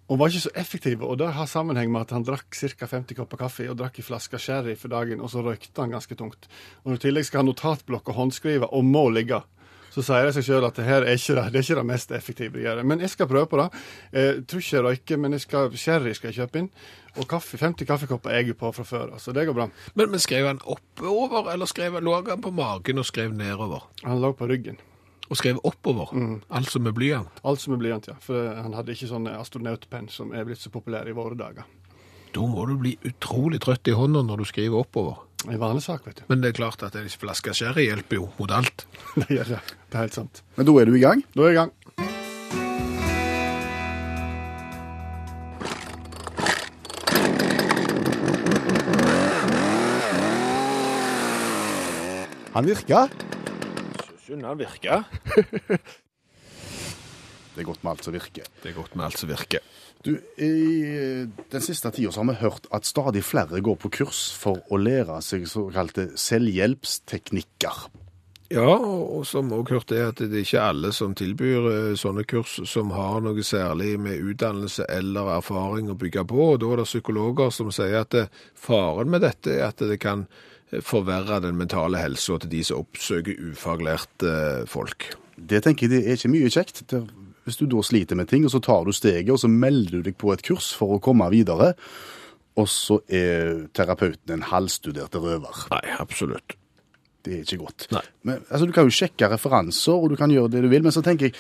Og 0.06 0.20
var 0.20 0.30
ikke 0.30 0.44
så 0.44 0.54
effektiv, 0.54 1.02
og 1.02 1.18
det 1.18 1.32
har 1.34 1.48
sammenheng 1.50 1.90
med 1.90 2.06
at 2.06 2.14
han 2.14 2.25
drakk 2.26 2.54
ca. 2.54 2.86
50 2.86 3.16
kopper 3.18 3.40
kaffe 3.40 3.66
og 3.70 3.78
drakk 3.80 3.98
en 3.98 4.06
flaske 4.06 4.38
sherry 4.38 4.76
for 4.78 4.92
dagen, 4.92 5.20
og 5.20 5.32
så 5.32 5.42
røykte 5.42 5.82
han 5.82 5.96
ganske 5.96 6.14
tungt. 6.14 6.46
Og 6.84 6.94
i 6.94 7.02
tillegg 7.02 7.26
skal 7.26 7.42
ha 7.42 7.48
notatblokk 7.48 8.12
og 8.12 8.18
håndskrive 8.20 8.70
og 8.70 8.86
må 8.86 9.08
ligge, 9.10 9.40
så 9.96 10.04
sier 10.04 10.26
det 10.28 10.34
seg 10.36 10.44
sjøl 10.44 10.64
at 10.68 10.76
det 10.76 10.84
her 10.84 11.06
er 11.08 11.16
ikke 11.16 11.34
det, 11.38 11.44
det 11.54 11.58
er 11.58 11.64
ikke 11.64 11.78
det 11.78 11.86
mest 11.88 12.10
effektive 12.12 12.60
jeg 12.60 12.66
gjør. 12.66 12.82
Men 12.84 13.00
jeg 13.00 13.10
skal 13.14 13.28
prøve 13.30 13.48
på 13.48 13.60
det. 13.62 13.66
Jeg 14.12 14.42
tror 14.44 14.60
ikke 14.62 14.75
jeg 14.76 14.84
røyker, 14.84 15.20
men 15.22 15.36
jeg 15.36 15.44
skal, 15.46 15.78
sherry 15.80 16.12
skal 16.18 16.28
jeg 16.30 16.36
kjøpe 16.42 16.60
inn. 16.60 16.68
Og 17.16 17.28
kaffe, 17.30 17.56
50 17.56 17.88
kaffekopper 17.88 18.34
er 18.34 18.44
jeg 18.44 18.58
på 18.60 18.70
fra 18.76 18.84
før, 18.84 19.14
så 19.22 19.32
det 19.32 19.46
går 19.48 19.56
bra. 19.56 19.70
Men, 19.94 20.10
men 20.12 20.20
skrev 20.20 20.50
han 20.50 20.60
oppover, 20.68 21.48
eller 21.54 21.70
skrev, 21.70 21.96
lå 22.04 22.18
han 22.28 22.44
på 22.44 22.52
magen 22.52 23.00
og 23.00 23.08
skrev 23.08 23.32
nedover? 23.32 23.88
Han 24.04 24.20
lå 24.20 24.34
på 24.36 24.50
ryggen. 24.52 24.76
Og 25.26 25.38
skrev 25.40 25.59
oppover? 25.66 26.12
Altså 26.54 26.78
med 26.83 26.95
blyant? 26.95 27.40
Alt 27.47 27.62
som 27.62 27.75
er 27.75 27.80
blyant, 27.83 28.06
ja. 28.11 28.14
For 28.23 28.52
han 28.54 28.76
hadde 28.78 28.95
ikke 28.95 29.09
sånn 29.11 29.26
astronautpenn 29.33 30.11
som 30.12 30.30
er 30.37 30.47
blitt 30.47 30.62
så 30.62 30.71
populær 30.75 31.09
i 31.11 31.14
våre 31.16 31.38
dager. 31.38 31.66
Da 32.37 32.45
må 32.47 32.66
du 32.68 32.75
bli 32.78 32.92
utrolig 33.09 33.62
trøtt 33.64 33.88
i 33.88 33.95
hånda 33.97 34.23
når 34.26 34.42
du 34.42 34.49
skriver 34.50 34.83
oppover. 34.85 35.23
En 35.47 35.61
vanlig 35.61 35.85
sak, 35.87 36.06
vet 36.06 36.21
du. 36.21 36.26
Men 36.30 36.42
det 36.42 36.52
er 36.52 36.59
klart 36.59 36.83
at 36.87 36.97
en 36.99 37.09
flaske 37.09 37.54
sherry 37.54 37.87
hjelper 37.88 38.21
jo 38.21 38.28
mot 38.38 38.52
alt. 38.54 38.87
Det 39.21 39.28
gjør 39.30 39.56
det. 39.56 39.62
Det 39.90 39.99
er 39.99 40.06
helt 40.06 40.18
sant. 40.21 40.42
Men 40.56 40.68
da 40.68 40.78
er 40.80 40.90
du 40.90 40.97
i 40.99 41.02
gang. 41.02 41.23
Da 41.35 41.47
er 41.47 41.52
jeg 41.52 41.56
i 41.56 41.61
gang. 41.64 41.75
Han 52.56 52.64
virka. 52.64 53.09
Synd 54.26 54.42
han 54.42 54.59
virker. 54.59 55.04
Det 57.54 57.62
er 57.62 57.66
godt 57.68 57.85
med 57.87 57.92
alt 57.92 58.04
som 58.04 58.12
virker. 58.12 58.49
Det 58.61 58.73
er 58.73 58.75
godt 58.75 58.97
med 58.99 59.04
alt 59.06 59.21
som 59.21 59.30
virker. 59.30 59.62
Du, 60.02 60.16
I 60.42 60.49
den 61.52 61.62
siste 61.62 61.92
tida 61.95 62.11
så 62.11 62.25
har 62.25 62.33
vi 62.33 62.40
hørt 62.40 62.66
at 62.75 62.88
stadig 62.88 63.23
flere 63.25 63.61
går 63.62 63.78
på 63.85 63.90
kurs 64.00 64.25
for 64.35 64.61
å 64.66 64.80
lære 64.83 65.21
seg 65.23 65.47
såkalte 65.47 66.09
selvhjelpsteknikker. 66.18 67.87
Ja, 68.50 68.75
og 68.75 69.23
som 69.30 69.54
òg 69.54 69.71
hørte 69.75 69.95
er 69.95 70.11
at 70.11 70.21
det 70.21 70.35
er 70.35 70.42
ikke 70.42 70.66
alle 70.73 70.90
som 70.95 71.14
tilbyr 71.18 71.71
eh, 71.71 71.95
sånne 71.99 72.26
kurs 72.26 72.59
som 72.66 72.92
har 72.95 73.23
noe 73.23 73.47
særlig 73.47 73.95
med 74.02 74.21
utdannelse 74.35 74.90
eller 74.90 75.33
erfaring 75.38 75.88
å 75.90 75.99
bygge 75.99 76.26
på. 76.26 76.50
Og 76.52 76.61
da 76.62 76.75
er 76.75 76.83
det 76.83 76.90
psykologer 76.90 77.54
som 77.54 77.71
sier 77.75 78.02
at 78.02 78.18
faren 78.59 79.11
med 79.14 79.23
dette 79.26 79.54
er 79.54 79.71
at 79.71 79.83
det 79.87 80.02
kan 80.02 80.26
eh, 80.26 80.45
forverre 80.82 81.40
den 81.44 81.58
mentale 81.58 82.00
helsa 82.02 82.40
til 82.42 82.50
de 82.52 82.62
som 82.66 82.82
oppsøker 82.82 83.38
ufaglærte 83.52 84.66
folk. 84.70 85.12
Det 85.37 85.62
tenker 85.64 85.87
jeg 85.87 85.92
det 85.92 86.02
er 86.04 86.18
ikke 86.18 86.32
mye 86.32 86.50
kjekt. 86.52 86.82
Hvis 87.46 87.61
du 87.61 87.66
da 87.70 87.82
sliter 87.87 88.18
med 88.18 88.28
ting, 88.30 88.44
og 88.46 88.50
så 88.50 88.61
tar 88.64 88.87
du 88.87 88.92
steget, 88.96 89.30
og 89.30 89.38
så 89.38 89.50
melder 89.50 90.00
du 90.00 90.08
deg 90.08 90.16
på 90.18 90.32
et 90.35 90.42
kurs 90.46 90.73
for 90.75 90.96
å 90.96 91.02
komme 91.02 91.28
videre, 91.30 91.75
og 92.56 92.68
så 92.73 92.99
er 93.12 93.66
terapeuten 93.76 94.38
en 94.38 94.46
halvstudert 94.50 95.14
røver. 95.20 95.66
Nei, 95.75 95.85
absolutt. 96.00 96.56
Det 97.26 97.35
er 97.35 97.44
ikke 97.44 97.62
godt. 97.64 97.87
Men, 98.26 98.42
altså, 98.49 98.66
du 98.66 98.75
kan 98.75 98.88
jo 98.88 98.94
sjekke 98.94 99.28
referanser, 99.30 99.94
og 99.94 100.11
du 100.11 100.18
kan 100.18 100.32
gjøre 100.32 100.50
det 100.54 100.64
du 100.64 100.70
vil, 100.73 100.85
men 100.87 100.94
så 100.94 101.04
tenker 101.04 101.28
jeg 101.28 101.37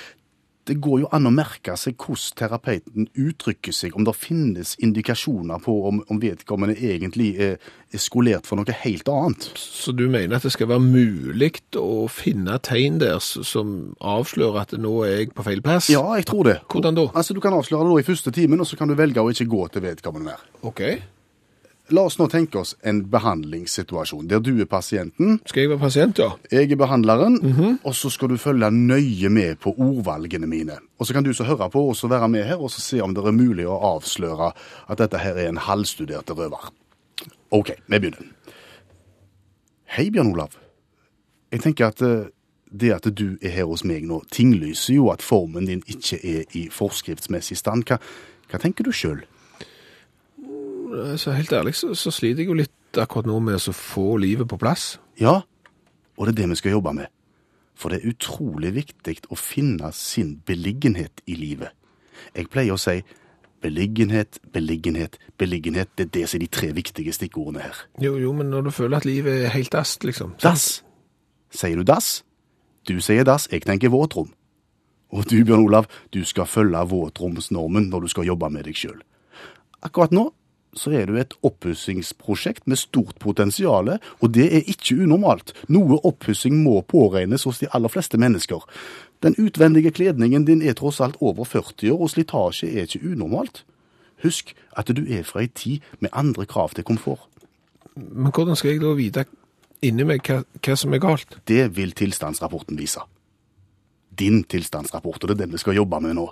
det 0.66 0.78
går 0.82 1.04
jo 1.04 1.08
an 1.14 1.28
å 1.28 1.32
merke 1.34 1.76
seg 1.78 1.96
hvordan 2.00 2.36
terapeuten 2.40 3.08
uttrykker 3.14 3.74
seg, 3.74 3.94
om 3.96 4.06
det 4.06 4.14
finnes 4.18 4.74
indikasjoner 4.82 5.62
på 5.62 5.74
om, 5.88 6.02
om 6.10 6.20
vedkommende 6.22 6.76
egentlig 6.76 7.32
er, 7.42 7.56
er 7.94 8.02
skolert 8.02 8.48
for 8.48 8.58
noe 8.58 8.76
helt 8.82 9.08
annet. 9.12 9.48
Så 9.56 9.94
du 9.96 10.06
mener 10.10 10.38
at 10.38 10.46
det 10.46 10.54
skal 10.56 10.70
være 10.72 10.84
mulig 10.84 11.52
å 11.78 12.06
finne 12.12 12.58
tegn 12.66 13.00
der 13.02 13.20
som 13.22 13.94
avslører 14.02 14.62
at 14.64 14.76
nå 14.80 14.96
er 15.06 15.20
jeg 15.20 15.34
på 15.36 15.46
feil 15.46 15.62
plass? 15.64 15.90
Ja, 15.92 16.04
jeg 16.18 16.26
tror 16.30 16.48
det. 16.50 16.58
Hvordan 16.72 16.98
da? 16.98 17.08
Altså, 17.14 17.36
Du 17.36 17.42
kan 17.44 17.54
avsløre 17.54 17.86
det 17.90 18.04
i 18.04 18.08
første 18.08 18.32
timen, 18.32 18.60
og 18.60 18.66
så 18.66 18.78
kan 18.78 18.88
du 18.88 18.96
velge 18.96 19.20
å 19.22 19.30
ikke 19.30 19.48
gå 19.50 19.68
til 19.74 19.84
vedkommende 19.84 20.32
mer. 20.32 20.48
Ok. 20.66 20.82
La 21.94 22.02
oss 22.02 22.16
nå 22.18 22.26
tenke 22.26 22.58
oss 22.58 22.72
en 22.82 23.04
behandlingssituasjon 23.12 24.26
der 24.26 24.40
du 24.42 24.56
er 24.58 24.66
pasienten, 24.66 25.36
Skal 25.46 25.62
jeg 25.62 25.70
være 25.70 25.78
pasient, 25.84 26.18
ja? 26.18 26.32
jeg 26.50 26.72
er 26.72 26.80
behandleren, 26.80 27.36
og 27.84 27.94
så 27.94 28.10
skal 28.10 28.32
du 28.32 28.36
følge 28.36 28.70
nøye 28.74 29.30
med 29.30 29.60
på 29.62 29.70
ordvalgene 29.70 30.48
mine. 30.50 30.80
Og 30.98 31.06
så 31.06 31.14
kan 31.14 31.22
du 31.22 31.30
så 31.32 31.46
høre 31.46 31.70
på 31.70 31.84
og 31.86 31.94
så 31.96 32.10
være 32.10 32.28
med 32.28 32.44
her 32.44 32.58
og 32.58 32.72
så 32.74 32.82
se 32.82 32.98
om 33.00 33.14
det 33.14 33.22
er 33.22 33.36
mulig 33.36 33.68
å 33.70 33.78
avsløre 33.94 34.50
at 34.90 34.98
dette 34.98 35.20
her 35.22 35.38
er 35.38 35.52
en 35.52 35.62
halvstudert 35.62 36.30
røver. 36.34 36.72
OK, 37.54 37.70
vi 37.86 37.98
begynner. 38.02 38.34
Hei, 39.86 40.10
Bjørn 40.10 40.32
Olav. 40.32 40.58
Jeg 41.54 41.62
tenker 41.62 41.86
at 41.86 42.02
eh, 42.02 42.26
det 42.74 42.90
at 42.96 43.06
du 43.14 43.38
er 43.38 43.54
her 43.54 43.70
hos 43.70 43.84
meg 43.86 44.02
nå, 44.04 44.24
tinglyser 44.34 44.98
jo 44.98 45.12
at 45.14 45.22
formen 45.22 45.70
din 45.70 45.86
ikke 45.86 46.18
er 46.18 46.58
i 46.58 46.66
forskriftsmessig 46.66 47.60
stand. 47.62 47.86
Hva, 47.86 48.00
hva 48.50 48.58
tenker 48.58 48.82
du 48.82 48.90
sjøl? 48.90 49.22
Så 51.18 51.34
helt 51.34 51.52
ærlig 51.52 51.74
så, 51.74 51.94
så 51.98 52.12
sliter 52.14 52.44
jeg 52.44 52.50
jo 52.50 52.58
litt 52.60 53.00
akkurat 53.00 53.26
nå 53.28 53.40
med 53.42 53.58
å 53.58 53.74
få 53.74 54.16
livet 54.22 54.48
på 54.48 54.58
plass. 54.60 54.96
Ja, 55.20 55.40
og 56.16 56.26
det 56.26 56.34
er 56.34 56.42
det 56.42 56.50
vi 56.54 56.58
skal 56.62 56.76
jobbe 56.76 56.94
med. 56.96 57.12
For 57.76 57.92
det 57.92 58.00
er 58.00 58.12
utrolig 58.14 58.72
viktig 58.76 59.18
å 59.28 59.36
finne 59.36 59.90
sin 59.92 60.38
beliggenhet 60.48 61.20
i 61.28 61.36
livet. 61.36 61.74
Jeg 62.32 62.48
pleier 62.52 62.76
å 62.76 62.80
si 62.80 63.02
beliggenhet, 63.64 64.38
beliggenhet, 64.52 65.18
beliggenhet. 65.38 65.90
Det 65.98 66.06
er 66.06 66.12
det 66.14 66.24
som 66.28 66.38
er 66.38 66.46
de 66.46 66.50
tre 66.52 66.70
viktige 66.76 67.12
stikkordene 67.12 67.66
her. 67.66 67.82
Jo, 68.00 68.16
jo, 68.20 68.32
men 68.36 68.48
når 68.52 68.68
du 68.68 68.70
føler 68.70 69.00
at 69.00 69.08
livet 69.08 69.44
er 69.44 69.52
helt 69.52 69.72
dass, 69.72 69.98
liksom. 70.04 70.36
Dass. 70.42 70.82
Sier 71.52 71.76
du 71.76 71.84
dass? 71.84 72.22
Du 72.88 73.00
sier 73.02 73.26
dass, 73.26 73.48
jeg 73.52 73.66
tenker 73.66 73.92
våtrom. 73.92 74.32
Og 75.12 75.28
du, 75.30 75.36
Bjørn 75.44 75.66
Olav, 75.66 75.86
du 76.14 76.24
skal 76.24 76.48
følge 76.48 76.80
våtromsnormen 76.90 77.90
når 77.90 78.06
du 78.06 78.12
skal 78.12 78.26
jobbe 78.26 78.50
med 78.50 78.66
deg 78.66 78.78
sjøl. 78.78 78.98
Akkurat 79.84 80.14
nå 80.14 80.30
så 80.76 80.92
er 80.92 81.08
du 81.08 81.16
et 81.18 81.34
oppussingsprosjekt 81.46 82.66
med 82.68 82.80
stort 82.80 83.18
potensial, 83.22 83.96
og 84.20 84.34
det 84.34 84.46
er 84.46 84.68
ikke 84.70 84.98
unormalt. 85.02 85.54
Noe 85.72 85.98
oppussing 86.04 86.58
må 86.64 86.80
påregnes 86.88 87.46
hos 87.48 87.62
de 87.62 87.70
aller 87.72 87.92
fleste 87.92 88.20
mennesker. 88.20 88.64
Den 89.24 89.36
utvendige 89.40 89.90
kledningen 89.90 90.44
din 90.44 90.62
er 90.62 90.76
tross 90.76 91.00
alt 91.00 91.16
over 91.20 91.44
40 91.44 91.90
år, 91.92 92.02
og 92.02 92.12
slitasje 92.12 92.68
er 92.68 92.86
ikke 92.86 93.12
unormalt. 93.12 93.64
Husk 94.24 94.54
at 94.76 94.92
du 94.92 95.02
er 95.08 95.24
fra 95.28 95.44
ei 95.44 95.50
tid 95.52 95.84
med 96.00 96.12
andre 96.12 96.46
krav 96.46 96.76
til 96.76 96.84
komfort. 96.84 97.28
Men 97.96 98.32
hvordan 98.32 98.56
skal 98.56 98.74
jeg 98.74 98.84
da 98.84 98.92
vite 98.96 99.24
inni 99.84 100.04
meg 100.08 100.24
hva, 100.28 100.42
hva 100.60 100.76
som 100.76 100.92
er 100.92 101.00
galt? 101.00 101.38
Det 101.48 101.68
vil 101.76 101.94
tilstandsrapporten 101.96 102.78
vise. 102.78 103.00
Din 104.16 104.44
tilstandsrapport, 104.44 105.22
og 105.22 105.28
det 105.28 105.36
er 105.36 105.44
den 105.44 105.56
vi 105.56 105.60
skal 105.60 105.76
jobbe 105.76 106.00
med 106.00 106.16
nå. 106.16 106.26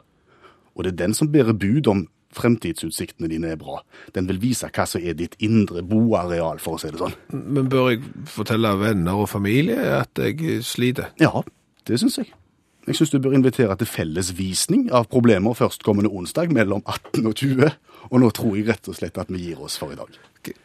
Og 0.75 0.85
det 0.85 0.95
er 0.95 1.01
den 1.05 1.15
som 1.15 1.31
bærer 1.33 1.57
bud 1.57 1.89
om 1.89 2.07
fremtidsutsiktene 2.37 3.31
dine 3.31 3.55
er 3.55 3.59
bra. 3.61 3.81
Den 4.15 4.29
vil 4.31 4.41
vise 4.43 4.71
hva 4.75 4.87
som 4.89 5.03
er 5.03 5.17
ditt 5.19 5.37
indre 5.45 5.85
boareal, 5.87 6.61
for 6.63 6.77
å 6.77 6.83
si 6.83 6.93
det 6.93 7.01
sånn. 7.03 7.17
Men 7.33 7.69
bør 7.73 7.93
jeg 7.95 8.03
fortelle 8.31 8.75
venner 8.81 9.25
og 9.25 9.31
familie 9.33 9.79
at 10.01 10.21
jeg 10.21 10.63
sliter? 10.67 11.13
Ja, 11.23 11.45
det 11.89 12.01
syns 12.03 12.19
jeg. 12.21 12.33
Jeg 12.85 12.99
syns 12.99 13.15
du 13.15 13.19
bør 13.25 13.33
invitere 13.33 13.75
til 13.81 13.89
fellesvisning 13.89 14.91
av 14.93 15.09
problemer 15.13 15.57
førstkommende 15.57 16.11
onsdag 16.13 16.53
mellom 16.53 16.83
18 16.85 17.25
og 17.31 17.37
20. 17.41 17.71
Og 18.11 18.21
nå 18.21 18.29
tror 18.37 18.59
jeg 18.59 18.69
rett 18.69 18.91
og 18.93 18.99
slett 18.99 19.21
at 19.21 19.33
vi 19.33 19.41
gir 19.47 19.63
oss 19.65 19.79
for 19.81 19.95
i 19.95 19.97
dag. 19.97 20.19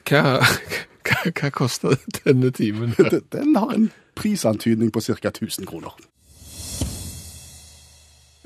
Hva, 0.10 0.24
hva, 1.08 1.20
hva 1.32 1.52
koster 1.56 1.96
denne 2.20 2.52
timen? 2.52 2.92
Den 3.32 3.56
har 3.56 3.72
en 3.72 3.88
prisantydning 4.20 4.92
på 4.92 5.04
ca. 5.06 5.32
1000 5.32 5.70
kroner. 5.70 5.96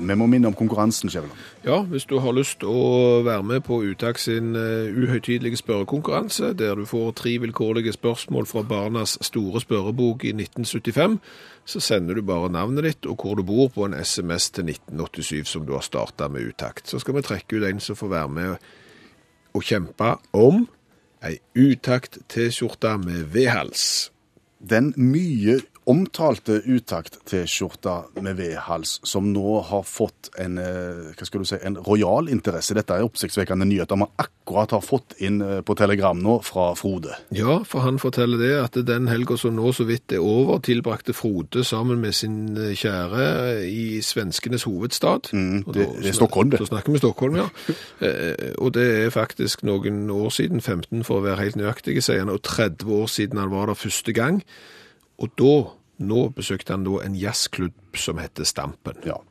Vi 0.07 0.15
må 0.19 0.27
minne 0.27 0.49
om 0.49 0.55
konkurransen, 0.57 1.09
Skjæveland. 1.09 1.39
Ja, 1.65 1.81
hvis 1.89 2.05
du 2.09 2.17
har 2.19 2.35
lyst 2.35 2.63
å 2.67 3.21
være 3.25 3.43
med 3.43 3.63
på 3.67 3.79
Uttak 3.87 4.19
sin 4.21 4.55
uh, 4.55 4.91
uhøytidelige 4.91 5.61
spørrekonkurranse, 5.61 6.53
der 6.59 6.75
du 6.75 6.85
får 6.89 7.15
tre 7.21 7.37
vilkårlige 7.43 7.95
spørsmål 7.95 8.47
fra 8.49 8.65
Barnas 8.67 9.17
store 9.21 9.61
spørrebok 9.63 10.25
i 10.27 10.35
1975, 10.35 11.19
så 11.65 11.79
sender 11.79 12.19
du 12.19 12.25
bare 12.27 12.51
navnet 12.51 12.87
ditt 12.89 13.09
og 13.09 13.23
hvor 13.23 13.39
du 13.39 13.43
bor 13.47 13.71
på 13.73 13.87
en 13.87 13.95
SMS 13.95 14.49
til 14.51 14.69
1987 14.69 15.47
som 15.55 15.67
du 15.67 15.73
har 15.77 15.85
starta 15.85 16.27
med 16.27 16.51
Utakt. 16.51 16.89
Så 16.89 16.99
skal 16.99 17.15
vi 17.17 17.25
trekke 17.25 17.59
ut 17.59 17.67
en 17.67 17.79
som 17.83 17.95
får 17.95 18.15
være 18.17 18.33
med 18.39 18.71
og 19.53 19.63
kjempe 19.63 20.15
om 20.33 20.65
ei 21.23 21.37
Utakt-T-skjorte 21.55 22.97
med 22.99 23.29
V-hals. 23.31 24.11
Den 24.59 24.91
mye 24.97 25.61
omtalte 25.89 26.61
utakt-T-skjorta 26.65 28.03
med 28.21 28.37
V-hals, 28.37 28.99
som 29.03 29.27
nå 29.33 29.61
har 29.67 29.83
fått 29.83 30.29
en, 30.39 30.57
eh, 30.57 31.11
hva 31.17 31.25
skal 31.27 31.41
du 31.43 31.45
si, 31.45 31.57
en 31.61 31.77
royal 31.77 32.29
interesse. 32.31 32.73
Dette 32.73 32.93
er 32.95 33.03
oppsiktsvekkende 33.03 33.65
nyheter 33.67 33.97
man 33.99 34.11
akkurat 34.17 34.71
har 34.71 34.81
fått 34.81 35.15
inn 35.19 35.41
eh, 35.41 35.61
på 35.61 35.75
telegram 35.75 36.17
nå 36.19 36.37
fra 36.43 36.73
Frode. 36.75 37.15
Ja, 37.35 37.59
for 37.67 37.81
han 37.85 37.99
forteller 37.99 38.37
det 38.39 38.53
at 38.63 38.85
den 38.87 39.07
helga 39.07 39.37
som 39.37 39.55
nå 39.55 39.71
så 39.75 39.85
vidt 39.85 40.11
er 40.15 40.23
over, 40.23 40.59
tilbrakte 40.63 41.13
Frode 41.13 41.63
sammen 41.67 41.99
med 42.01 42.13
sin 42.15 42.57
eh, 42.57 42.73
kjære 42.75 43.65
i 43.67 43.99
svenskenes 44.01 44.63
hovedstad. 44.63 45.31
Mm, 45.33 45.63
det- 45.71 45.73
da 45.87 46.01
det 46.01 46.09
er 46.13 46.19
Stockholm, 46.19 46.49
det. 46.49 46.59
Da 46.59 46.65
snakker 46.65 46.91
vi 46.91 46.99
Stockholm, 47.03 47.35
ja. 47.35 47.49
Og 48.63 48.73
det 48.73 49.05
er 49.05 49.09
faktisk 49.09 49.63
noen 49.63 50.09
år 50.09 50.29
siden, 50.31 50.61
15 50.61 51.03
for 51.03 51.19
å 51.19 51.23
være 51.25 51.41
helt 51.43 51.55
nøyaktig, 51.59 51.97
sier 52.03 52.19
han, 52.23 52.29
og 52.29 52.41
30 52.41 52.87
år 53.01 53.07
siden 53.11 53.39
han 53.39 53.51
var 53.51 53.67
der 53.67 53.73
første 53.79 54.13
gang. 54.13 54.41
Og 55.23 55.35
da, 55.39 55.53
nå 56.03 56.25
besøkte 56.35 56.75
han 56.75 56.85
da 56.87 56.99
en 57.03 57.15
jazzklubb 57.17 57.99
som 57.99 58.19
heter 58.19 58.47
Stampen. 58.47 58.99
Ja, 59.07 59.21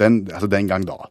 den, 0.00 0.24
altså 0.32 0.46
den 0.46 0.70
gang 0.70 0.86
da. 0.88 1.08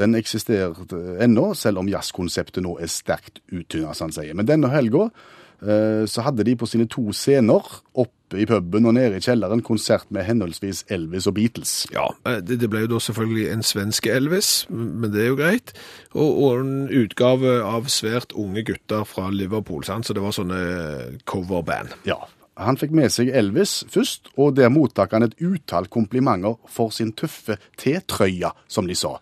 Den 0.00 0.16
eksisterte 0.18 0.98
ennå, 1.22 1.52
selv 1.54 1.82
om 1.82 1.90
jazzkonseptet 1.90 2.64
nå 2.64 2.78
er 2.82 2.90
sterkt 2.90 3.42
uttynnet, 3.52 3.94
som 3.94 4.08
han 4.08 4.16
sier. 4.16 4.34
Men 4.34 4.48
denne 4.48 4.72
helga 4.72 5.06
eh, 5.62 6.02
så 6.10 6.24
hadde 6.26 6.46
de 6.48 6.56
på 6.58 6.66
sine 6.66 6.88
to 6.90 7.12
scener, 7.14 7.68
oppe 7.94 8.40
i 8.40 8.46
puben 8.50 8.88
og 8.88 8.96
nede 8.96 9.20
i 9.20 9.22
kjelleren, 9.22 9.62
konsert 9.62 10.08
med 10.10 10.26
henholdsvis 10.26 10.82
Elvis 10.90 11.28
og 11.30 11.36
Beatles. 11.36 11.76
Ja, 11.94 12.08
eh, 12.26 12.40
det, 12.42 12.58
det 12.64 12.70
ble 12.72 12.86
jo 12.88 12.94
da 12.96 13.02
selvfølgelig 13.06 13.46
en 13.52 13.62
svenske 13.62 14.10
Elvis, 14.10 14.52
men 14.72 15.12
det 15.14 15.22
er 15.22 15.30
jo 15.30 15.38
greit. 15.38 15.74
Og, 16.16 16.30
og 16.32 16.64
en 16.64 16.88
utgave 17.04 17.60
av 17.62 17.86
svært 17.92 18.34
unge 18.34 18.66
gutter 18.66 19.06
fra 19.06 19.28
Liverpool, 19.30 19.86
sant? 19.86 20.08
så 20.08 20.16
det 20.16 20.24
var 20.24 20.34
sånne 20.34 20.64
coverband. 21.30 21.94
Ja, 22.08 22.18
Han 22.60 22.78
fikk 22.78 22.92
med 22.94 23.10
seg 23.10 23.32
Elvis 23.34 23.82
først, 23.90 24.30
og 24.38 24.54
der 24.58 24.70
mottok 24.70 25.16
han 25.16 25.26
et 25.26 25.34
utall 25.42 25.88
komplimenter 25.90 26.54
for 26.70 26.94
sin 26.94 27.12
tøffe 27.12 27.58
T-trøye, 27.80 28.52
som 28.70 28.86
de 28.86 28.94
sa. 28.98 29.16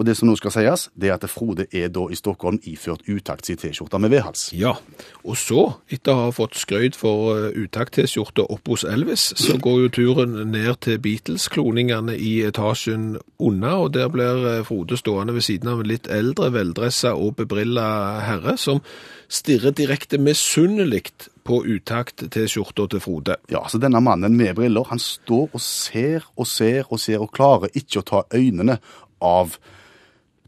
Og 0.00 0.06
det 0.08 0.14
som 0.16 0.30
nå 0.30 0.34
skal 0.38 0.52
sies, 0.54 0.86
det 0.96 1.10
er 1.10 1.18
at 1.18 1.28
Frode 1.28 1.66
er 1.76 1.90
da 1.92 2.06
i 2.08 2.16
Stockholm 2.16 2.56
iført 2.64 3.02
utakts 3.04 3.52
i 3.52 3.56
T-skjorte 3.60 3.98
med 4.00 4.14
V-hals. 4.14 4.46
Ja, 4.56 4.72
og 5.20 5.36
så, 5.36 5.64
etter 5.92 6.14
å 6.14 6.22
ha 6.22 6.30
fått 6.32 6.56
skrøyd 6.56 6.96
for 6.96 7.34
uh, 7.36 7.48
utakt-T-skjorta 7.52 8.46
opp 8.48 8.70
hos 8.72 8.86
Elvis, 8.88 9.26
så 9.36 9.58
går 9.60 9.82
jo 9.82 9.90
turen 9.98 10.38
ned 10.54 10.78
til 10.86 10.96
Beatles-kloningene 11.04 12.14
i 12.16 12.30
etasjen 12.48 13.18
unna, 13.36 13.74
og 13.76 13.90
der 13.92 14.08
blir 14.08 14.40
uh, 14.46 14.62
Frode 14.64 14.96
stående 14.96 15.34
ved 15.36 15.44
siden 15.44 15.68
av 15.68 15.82
en 15.82 15.90
litt 15.90 16.08
eldre, 16.08 16.48
veldressa 16.54 17.12
og 17.12 17.36
bebrilla 17.42 17.90
herre, 18.24 18.54
som 18.56 18.80
stirrer 19.28 19.74
direkte 19.76 20.16
misunnelig 20.16 21.10
på 21.44 21.58
utakt-T-skjorta 21.74 22.86
til 22.94 23.04
Frode. 23.04 23.36
Ja, 23.52 23.66
så 23.68 23.76
denne 23.82 24.00
mannen 24.00 24.32
med 24.40 24.56
briller, 24.56 24.88
han 24.88 25.02
står 25.02 25.52
og 25.52 25.60
ser 25.60 26.24
og 26.40 26.48
ser 26.48 26.88
og 26.88 27.04
ser, 27.04 27.20
og 27.20 27.34
klarer 27.36 27.76
ikke 27.76 28.00
å 28.00 28.08
ta 28.14 28.24
øynene 28.32 28.78
av 29.20 29.60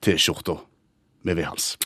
T-skjorta 0.02 0.58
med 1.22 1.38
V-hals. 1.38 1.76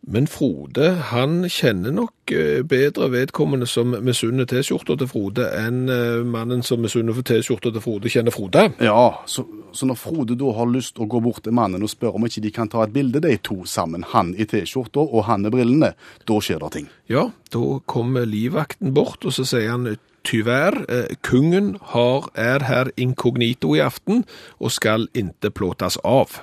Men 0.00 0.24
Frode, 0.26 0.94
han 1.10 1.42
kjenner 1.52 1.92
nok 1.92 2.32
eh, 2.32 2.62
bedre 2.64 3.10
vedkommende 3.12 3.66
som 3.68 3.92
misunner 4.00 4.48
T-skjorta 4.48 4.96
til 4.96 5.10
Frode, 5.10 5.44
enn 5.60 5.92
eh, 5.92 6.22
mannen 6.24 6.64
som 6.64 6.80
misunner 6.80 7.16
for 7.16 7.26
T-skjorta 7.28 7.72
til 7.74 7.84
Frode, 7.84 8.08
kjenner 8.12 8.32
Frode. 8.32 8.64
Ja, 8.80 9.20
så, 9.28 9.44
så 9.76 9.90
når 9.90 10.00
Frode 10.00 10.38
da 10.40 10.54
har 10.56 10.72
lyst 10.72 10.98
å 10.98 11.08
gå 11.10 11.20
bort 11.20 11.44
til 11.44 11.56
mannen 11.56 11.84
og 11.84 11.92
spørre 11.92 12.16
om 12.16 12.24
ikke 12.26 12.44
de 12.46 12.54
kan 12.56 12.72
ta 12.72 12.86
et 12.86 12.96
bilde, 12.96 13.20
de 13.20 13.36
to 13.44 13.60
sammen, 13.68 14.06
han 14.14 14.32
i 14.40 14.48
T-skjorta 14.48 15.04
og 15.04 15.26
han 15.28 15.44
med 15.44 15.54
brillene, 15.58 15.92
da 16.24 16.40
skjer 16.40 16.64
det 16.64 16.74
ting. 16.78 16.88
Ja, 17.12 17.28
da 17.52 17.66
kommer 17.84 18.24
livvakten 18.28 18.96
bort, 18.96 19.20
og 19.28 19.36
så 19.36 19.44
sier 19.52 19.74
han 19.76 19.90
tyvärr, 20.24 20.80
eh, 20.88 21.16
kungen 21.20 21.76
har, 21.92 22.30
er 22.34 22.64
her 22.64 22.90
inkognito 22.96 23.76
i 23.76 23.84
aften, 23.84 24.24
og 24.60 24.72
skal 24.72 25.08
inte 25.12 25.52
plåtas 25.52 26.00
av. 26.04 26.40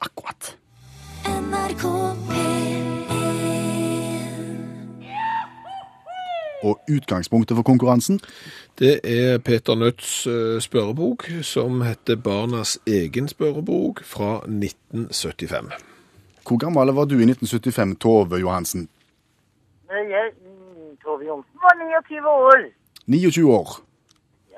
Akkurat. 0.00 0.58
NRK 1.24 1.84
P1 2.28 2.78
Og 6.62 6.80
utgangspunktet 6.90 7.56
for 7.56 7.62
konkurransen? 7.62 8.20
Det 8.78 9.00
er 9.04 9.38
Peter 9.38 9.74
Nødts 9.74 10.26
eh, 10.26 10.60
spørrebok, 10.60 11.24
som 11.42 11.80
heter 11.80 12.16
Barnas 12.16 12.78
egen 12.86 13.28
spørrebok 13.28 14.02
fra 14.04 14.36
1975. 14.36 15.72
Hvor 16.48 16.58
gammel 16.58 16.94
var 16.94 17.04
du 17.04 17.14
i 17.14 17.26
1975, 17.30 17.98
Tove 18.00 18.36
Johansen? 18.36 18.88
Jeg, 19.90 20.30
Tove 21.04 21.24
Johansen 21.26 21.58
var 21.62 21.74
29 22.08 22.28
år. 22.28 22.58
29 23.06 23.52
år. 23.52 23.68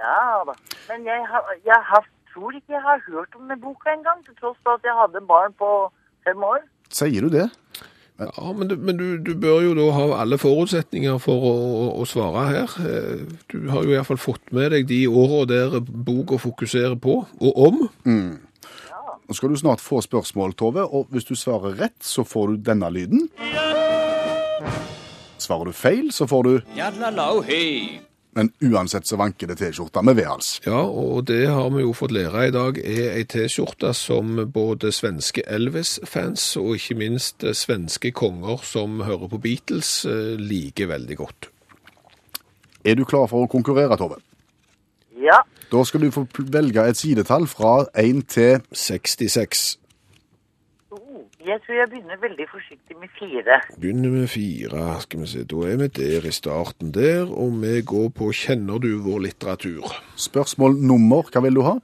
Ja 0.00 0.22
da. 0.48 0.54
Men 0.88 1.06
jeg, 1.06 1.20
har, 1.30 1.42
jeg 1.64 1.80
har, 1.90 2.04
tror 2.40 2.56
ikke 2.56 2.72
jeg 2.72 2.82
har 2.84 3.00
hørt 3.12 3.34
om 3.36 3.48
den 3.52 3.60
boka 3.60 3.92
engang, 3.92 4.24
til 4.24 4.34
tross 4.40 4.56
for 4.64 4.78
at 4.80 4.86
jeg 4.88 4.96
hadde 4.96 5.20
barn 5.28 5.52
på 5.60 5.68
fem 6.24 6.40
år. 6.42 6.64
Sier 6.90 7.26
du 7.26 7.28
det? 7.34 7.50
Ja, 8.20 8.50
men, 8.52 8.68
du, 8.68 8.74
men 8.76 8.96
du, 8.98 9.04
du 9.24 9.30
bør 9.40 9.62
jo 9.64 9.70
da 9.78 9.86
ha 9.96 10.06
alle 10.20 10.36
forutsetninger 10.40 11.16
for 11.24 11.40
å, 11.40 11.52
å, 11.56 11.84
å 12.02 12.06
svare 12.08 12.42
her. 12.50 12.74
Eh, 12.84 13.22
Du 13.48 13.68
har 13.72 13.84
jo 13.84 13.92
i 13.92 13.96
hvert 13.96 14.08
fall 14.10 14.20
fått 14.20 14.52
med 14.56 14.72
deg 14.74 14.88
de 14.90 14.98
årene 15.08 15.48
der 15.48 15.78
boka 15.80 16.36
fokuserer 16.40 16.96
på, 17.00 17.22
og 17.40 17.60
om. 17.68 17.78
Nå 18.04 19.36
skal 19.38 19.52
du 19.54 19.56
snart 19.60 19.80
få 19.80 20.02
spørsmål, 20.04 20.52
Tove, 20.58 20.84
og 20.84 21.08
hvis 21.14 21.28
du 21.30 21.36
svarer 21.38 21.76
rett, 21.80 21.96
så 22.04 22.24
får 22.26 22.52
du 22.56 22.60
denne 22.68 22.90
lyden. 22.92 23.28
Svarer 25.40 25.70
du 25.70 25.76
feil, 25.76 26.12
så 26.12 26.28
får 26.28 26.42
du 26.48 26.54
Men 28.38 28.52
uansett 28.62 29.08
så 29.08 29.18
vanker 29.18 29.50
det 29.50 29.56
T-skjorta 29.58 30.04
med 30.06 30.14
V-hals. 30.20 30.60
Ja, 30.62 30.84
og 30.86 31.24
det 31.26 31.48
har 31.50 31.70
vi 31.74 31.82
jo 31.82 31.94
fått 31.96 32.14
lære 32.14 32.46
i 32.46 32.52
dag 32.54 32.78
er 32.78 33.16
ei 33.16 33.24
T-skjorte 33.26 33.90
som 33.96 34.36
både 34.54 34.92
svenske 34.94 35.42
Elvis-fans 35.50 36.52
og 36.60 36.76
ikke 36.78 36.98
minst 37.00 37.42
eh, 37.42 37.56
svenske 37.58 38.12
konger 38.14 38.62
som 38.66 39.02
hører 39.06 39.32
på 39.32 39.40
Beatles, 39.42 40.04
eh, 40.06 40.36
liker 40.38 40.92
veldig 40.92 41.18
godt. 41.18 41.50
Er 42.86 42.96
du 42.96 43.04
klar 43.04 43.26
for 43.28 43.44
å 43.44 43.50
konkurrere, 43.50 43.98
Tove? 43.98 44.20
Ja. 45.20 45.42
Da 45.70 45.82
skal 45.84 46.06
du 46.06 46.14
få 46.14 46.24
velge 46.54 46.86
et 46.86 46.96
sidetall 46.96 47.50
fra 47.50 47.84
1 47.98 48.22
til 48.30 48.62
66. 48.72 49.79
Jeg 51.46 51.60
tror 51.64 51.74
jeg 51.78 51.88
begynner 51.90 52.18
veldig 52.20 52.46
forsiktig 52.52 52.96
med 53.00 53.08
fire. 53.18 53.60
Begynner 53.80 54.10
med 54.12 54.26
fire, 54.28 54.82
skal 55.00 55.20
vi 55.22 55.26
se. 55.30 55.44
Da 55.48 55.56
er 55.70 55.76
vi 55.80 55.86
der 55.96 56.26
i 56.28 56.32
starten 56.36 56.90
der, 56.94 57.22
og 57.32 57.54
vi 57.62 57.80
går 57.82 58.10
på 58.18 58.28
Kjenner 58.36 58.78
du 58.82 58.90
vår 59.06 59.22
litteratur? 59.24 59.88
spørsmål 60.20 60.76
nummer. 60.90 61.22
Hva 61.32 61.40
vil 61.46 61.56
du 61.56 61.62
ha? 61.64 61.78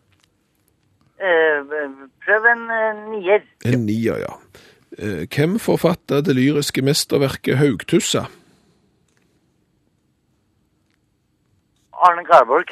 Eh, 1.16 1.72
prøv 2.26 2.50
en 2.52 2.66
eh, 2.70 3.00
nier. 3.14 3.46
En 3.64 3.86
nier, 3.88 4.20
ja. 4.26 4.34
Eh, 4.98 5.24
Hvem 5.32 5.56
forfatta 5.58 6.20
det 6.20 6.36
lyriske 6.36 6.82
mesterverket 6.84 7.56
Haugtussa? 7.56 8.26
Arne 11.96 12.24
Garborg. 12.28 12.68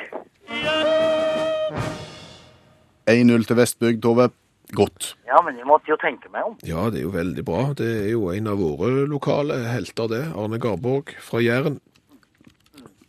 1-0 3.09 3.47
til 3.49 3.57
Vestbygd, 3.57 4.03
Tove. 4.05 4.29
Godt. 4.73 5.17
Ja, 5.29 5.41
men 5.45 5.59
jeg 5.61 5.67
måtte 5.69 5.91
jo 5.93 5.97
tenke 6.01 6.31
meg 6.33 6.47
om. 6.49 6.55
Ja, 6.67 6.89
det 6.91 7.03
er 7.03 7.05
jo 7.05 7.13
veldig 7.15 7.45
bra. 7.45 7.65
Det 7.77 7.89
er 8.07 8.09
jo 8.15 8.31
en 8.33 8.49
av 8.51 8.63
våre 8.63 9.05
lokale 9.11 9.59
helter, 9.69 10.09
det. 10.11 10.23
Arne 10.33 10.59
Garborg 10.63 11.13
fra 11.23 11.43
Jæren. 11.45 11.81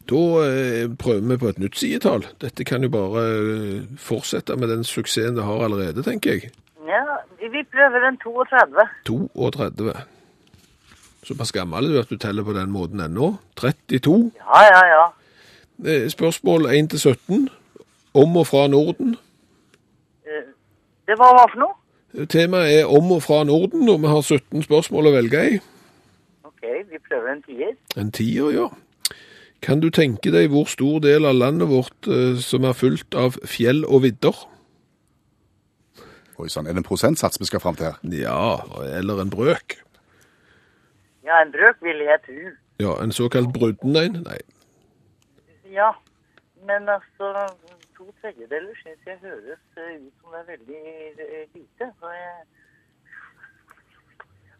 Da 0.05 0.21
eh, 0.45 0.89
prøver 1.01 1.31
vi 1.31 1.37
på 1.41 1.49
et 1.49 1.61
nytt 1.63 1.79
sidetall. 1.79 2.27
Dette 2.41 2.65
kan 2.67 2.83
jo 2.85 2.91
bare 2.93 3.23
eh, 3.25 3.87
fortsette 3.97 4.57
med 4.59 4.69
den 4.69 4.83
suksessen 4.85 5.39
det 5.39 5.47
har 5.47 5.63
allerede, 5.65 6.03
tenker 6.05 6.35
jeg. 6.35 6.51
Ja, 6.85 7.01
vi 7.39 7.63
prøver 7.71 8.05
en 8.05 8.19
32. 8.21 8.85
32. 9.33 9.95
Såpass 11.25 11.51
gammel 11.51 11.87
er 11.87 11.95
du 11.95 11.99
at 12.03 12.11
du 12.13 12.19
teller 12.21 12.45
på 12.45 12.53
den 12.53 12.69
måten 12.69 13.01
ennå. 13.01 13.37
32. 13.57 14.31
Ja, 14.37 14.61
ja, 14.69 14.81
ja. 14.91 15.05
Eh, 15.85 16.09
Spørsmål 16.13 16.69
1 16.69 16.89
til 16.93 16.99
17. 16.99 17.49
Om 18.13 18.37
og 18.37 18.47
fra 18.47 18.67
Norden. 18.67 19.15
Det 21.05 21.17
var 21.19 21.35
hva 21.37 21.45
for 21.51 21.61
noe? 21.61 22.25
Temaet 22.31 22.79
er 22.79 22.89
om 22.89 23.11
og 23.11 23.21
fra 23.25 23.43
Norden, 23.43 23.89
og 23.91 24.01
vi 24.01 24.07
har 24.07 24.21
17 24.23 24.63
spørsmål 24.65 25.09
å 25.09 25.13
velge 25.17 25.43
i. 25.51 25.57
Ok, 26.47 26.63
vi 26.89 26.99
prøver 27.09 27.33
en 27.33 27.41
tier. 27.43 27.73
En 27.99 28.11
tier, 28.15 28.51
ja. 28.55 28.69
Kan 29.65 29.81
du 29.81 29.89
tenke 29.93 30.31
deg 30.31 30.51
hvor 30.53 30.69
stor 30.69 31.01
del 31.03 31.27
av 31.27 31.35
landet 31.35 31.67
vårt 31.71 32.07
eh, 32.07 32.37
som 32.41 32.67
er 32.67 32.77
fullt 32.77 33.17
av 33.17 33.37
fjell 33.49 33.83
og 33.85 34.05
vidder? 34.05 34.45
Oi 36.39 36.49
sann, 36.51 36.67
er 36.67 36.75
det 36.75 36.83
en 36.83 36.87
prosentsats 36.87 37.39
vi 37.39 37.47
skal 37.47 37.63
fram 37.63 37.77
til 37.79 37.89
her? 37.89 37.99
Ja, 38.11 38.59
eller 38.99 39.21
en 39.23 39.31
brøk. 39.31 39.77
Ja, 41.25 41.39
en 41.41 41.53
brøk 41.53 41.79
vil 41.83 42.03
jeg 42.05 42.21
tro. 42.25 42.51
Ja, 42.83 42.97
en 43.01 43.15
såkalt 43.15 43.53
brudden 43.55 43.95
en? 43.95 44.19
Nei. 44.25 44.39
Ja, 45.71 45.93
men 46.67 46.89
altså 46.91 47.47
To 47.95 48.09
tredjedeler 48.21 48.75
syns 48.81 49.07
jeg 49.07 49.17
høres 49.21 49.61
eh, 49.79 49.95
ut 50.03 50.13
som 50.19 50.33
det 50.33 50.39
er 50.41 50.47
veldig 50.51 50.81
eh, 51.25 51.47
lite. 51.55 51.87
Så 51.99 52.11
jeg... 52.11 52.33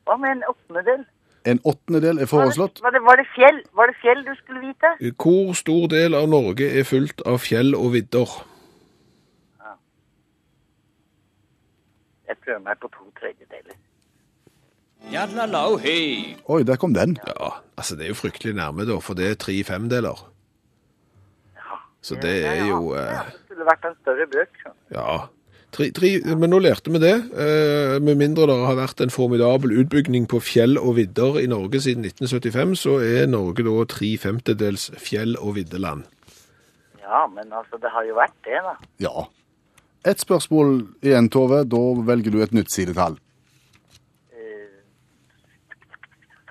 Hva 0.05 0.15
med 0.21 0.37
en 0.37 0.43
åttendedel? 0.51 1.05
En 1.45 1.59
åttendedel 1.71 2.21
er 2.23 2.29
foreslått. 2.31 2.79
Var 2.81 2.95
det, 2.95 3.01
var, 3.05 3.19
det 3.19 3.25
fjell? 3.35 3.59
var 3.77 3.91
det 3.91 3.95
fjell 4.01 4.23
du 4.25 4.31
skulle 4.39 4.61
vite? 4.63 4.91
Hvor 5.23 5.51
stor 5.53 5.87
del 5.91 6.15
av 6.17 6.29
Norge 6.31 6.69
er 6.79 6.87
fullt 6.87 7.25
av 7.27 7.41
fjell 7.43 7.75
og 7.77 7.91
vidder? 7.97 8.37
Jeg 12.29 12.39
prøver 12.41 12.63
meg 12.65 12.79
på 12.81 12.89
to 12.93 13.09
tredjedeler. 13.19 13.75
Oi, 16.49 16.63
der 16.65 16.79
kom 16.81 16.95
den. 16.95 17.19
Ja, 17.27 17.51
altså 17.77 17.99
det 17.99 18.07
er 18.07 18.15
jo 18.15 18.21
fryktelig 18.23 18.55
nærme 18.57 18.87
da, 18.89 18.97
for 19.03 19.17
det 19.17 19.27
er 19.29 19.37
tre 19.43 19.59
femdeler. 19.67 20.23
Så 22.05 22.17
det 22.21 22.35
er 22.45 22.67
jo 22.69 22.91
eh, 22.93 23.23
det 23.25 23.47
skulle 23.47 23.65
vært 23.65 23.87
en 23.89 23.97
større 24.03 24.27
bøk. 24.29 24.59
Ja. 24.93 25.15
Tre, 25.75 25.89
tre, 25.91 26.09
men 26.39 26.51
nå 26.53 26.59
lærte 26.61 26.91
vi 26.93 27.01
det. 27.01 27.15
Eh, 27.41 27.95
med 27.99 28.19
mindre 28.21 28.45
det 28.47 28.57
har 28.61 28.77
vært 28.77 29.01
en 29.03 29.11
formidabel 29.11 29.73
utbygging 29.81 30.27
på 30.31 30.39
fjell 30.43 30.77
og 30.79 30.99
vidder 30.99 31.39
i 31.41 31.47
Norge 31.51 31.81
siden 31.83 32.05
1975, 32.05 32.75
så 32.85 32.99
er 33.03 33.25
Norge 33.31 33.65
da 33.65 33.87
tre 33.91 34.11
femtedels 34.21 34.91
fjell- 35.01 35.39
og 35.41 35.57
viddeland. 35.57 36.05
Ja, 37.01 37.25
men 37.31 37.51
altså, 37.51 37.81
det 37.81 37.91
har 37.93 38.05
jo 38.07 38.15
vært 38.17 38.37
det, 38.47 38.61
da. 38.65 38.75
Ja. 39.03 39.25
Et 40.05 40.21
spørsmål 40.21 40.77
igjen, 41.03 41.27
Tove. 41.33 41.63
Da 41.69 41.83
velger 42.07 42.33
du 42.33 42.39
et 42.45 42.53
nytt 42.55 42.71
sidetall. 42.73 43.17
Eh, 44.31 44.79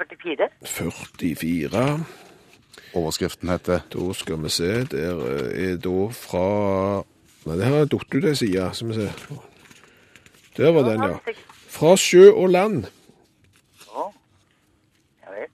44. 0.02 0.50
44. 0.66 1.86
Overskriften 2.94 3.50
heter 3.50 3.82
Da 3.92 4.12
skal 4.14 4.42
vi 4.42 4.52
se. 4.54 4.70
Der 4.92 5.18
eh, 5.26 5.72
er 5.72 5.76
da 5.82 6.08
fra 6.14 7.04
Nei, 7.44 7.56
det 7.60 7.66
har 7.68 7.82
er 7.82 7.88
datt 7.92 8.14
ut 8.14 8.24
ei 8.24 8.34
side. 8.38 8.68
Skal 8.72 8.88
vi 8.88 8.94
se. 8.94 9.38
Der 10.56 10.70
var 10.72 10.86
den, 10.86 11.02
ja. 11.02 11.34
Fra 11.68 11.96
sjø 12.00 12.30
og 12.30 12.48
land. 12.54 12.86
Å, 13.90 14.06
ja 15.20 15.34
vel. 15.34 15.50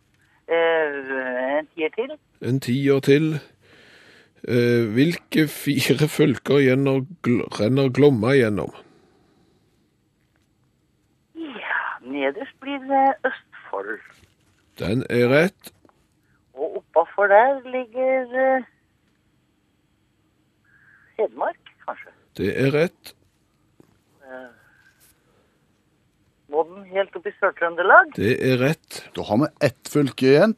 Eh, 0.52 1.56
en 1.58 1.70
tier 1.72 1.96
til. 1.96 2.12
En 2.46 2.60
tier 2.62 3.02
til. 3.02 3.26
Eh, 4.44 4.86
hvilke 4.94 5.48
fire 5.50 6.06
fylker 6.08 6.62
gjennom, 6.62 7.08
gl 7.26 7.42
renner 7.58 7.90
Glomma 7.92 8.36
gjennom? 8.38 8.70
Ja, 11.34 11.82
nederst 12.06 12.54
blir 12.62 12.78
det 12.86 13.04
Østfold. 13.26 13.98
Den 14.78 15.04
er 15.10 15.28
rett. 15.32 15.74
Oppafor 16.90 17.30
der 17.30 17.60
ligger 17.70 18.34
eh, 18.34 18.68
Hedmark, 21.18 21.74
kanskje. 21.86 22.12
Det 22.36 22.50
er 22.58 22.74
rett. 22.74 23.14
Må 26.50 26.64
den 26.66 26.82
helt 26.90 27.14
opp 27.14 27.28
i 27.28 27.32
Sør-Trøndelag? 27.38 28.10
Det 28.16 28.32
er 28.42 28.58
rett. 28.58 29.04
Da 29.14 29.22
har 29.28 29.38
vi 29.38 29.48
ett 29.68 29.90
fylke 29.90 30.26
igjen. 30.32 30.56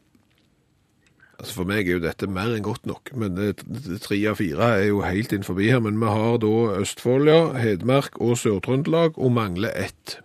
Altså 1.37 1.57
For 1.59 1.69
meg 1.69 1.89
er 1.89 1.99
jo 1.99 2.05
dette 2.05 2.29
mer 2.31 2.55
enn 2.55 2.65
godt 2.65 2.87
nok. 2.89 3.13
Men 3.19 3.37
det, 3.37 3.65
tre 4.05 4.19
av 4.31 4.39
fire 4.41 4.71
er 4.79 4.87
jo 4.89 5.03
helt 5.05 5.35
innenfor 5.35 5.61
her. 5.61 5.83
Men 5.85 5.99
vi 6.01 6.13
har 6.15 6.39
da 6.41 6.53
Østfold, 6.79 7.29
ja, 7.29 7.41
Hedmark 7.61 8.17
og 8.23 8.39
Sør-Trøndelag, 8.41 9.19
og 9.19 9.35
mangler 9.37 9.75
ett. 9.77 10.21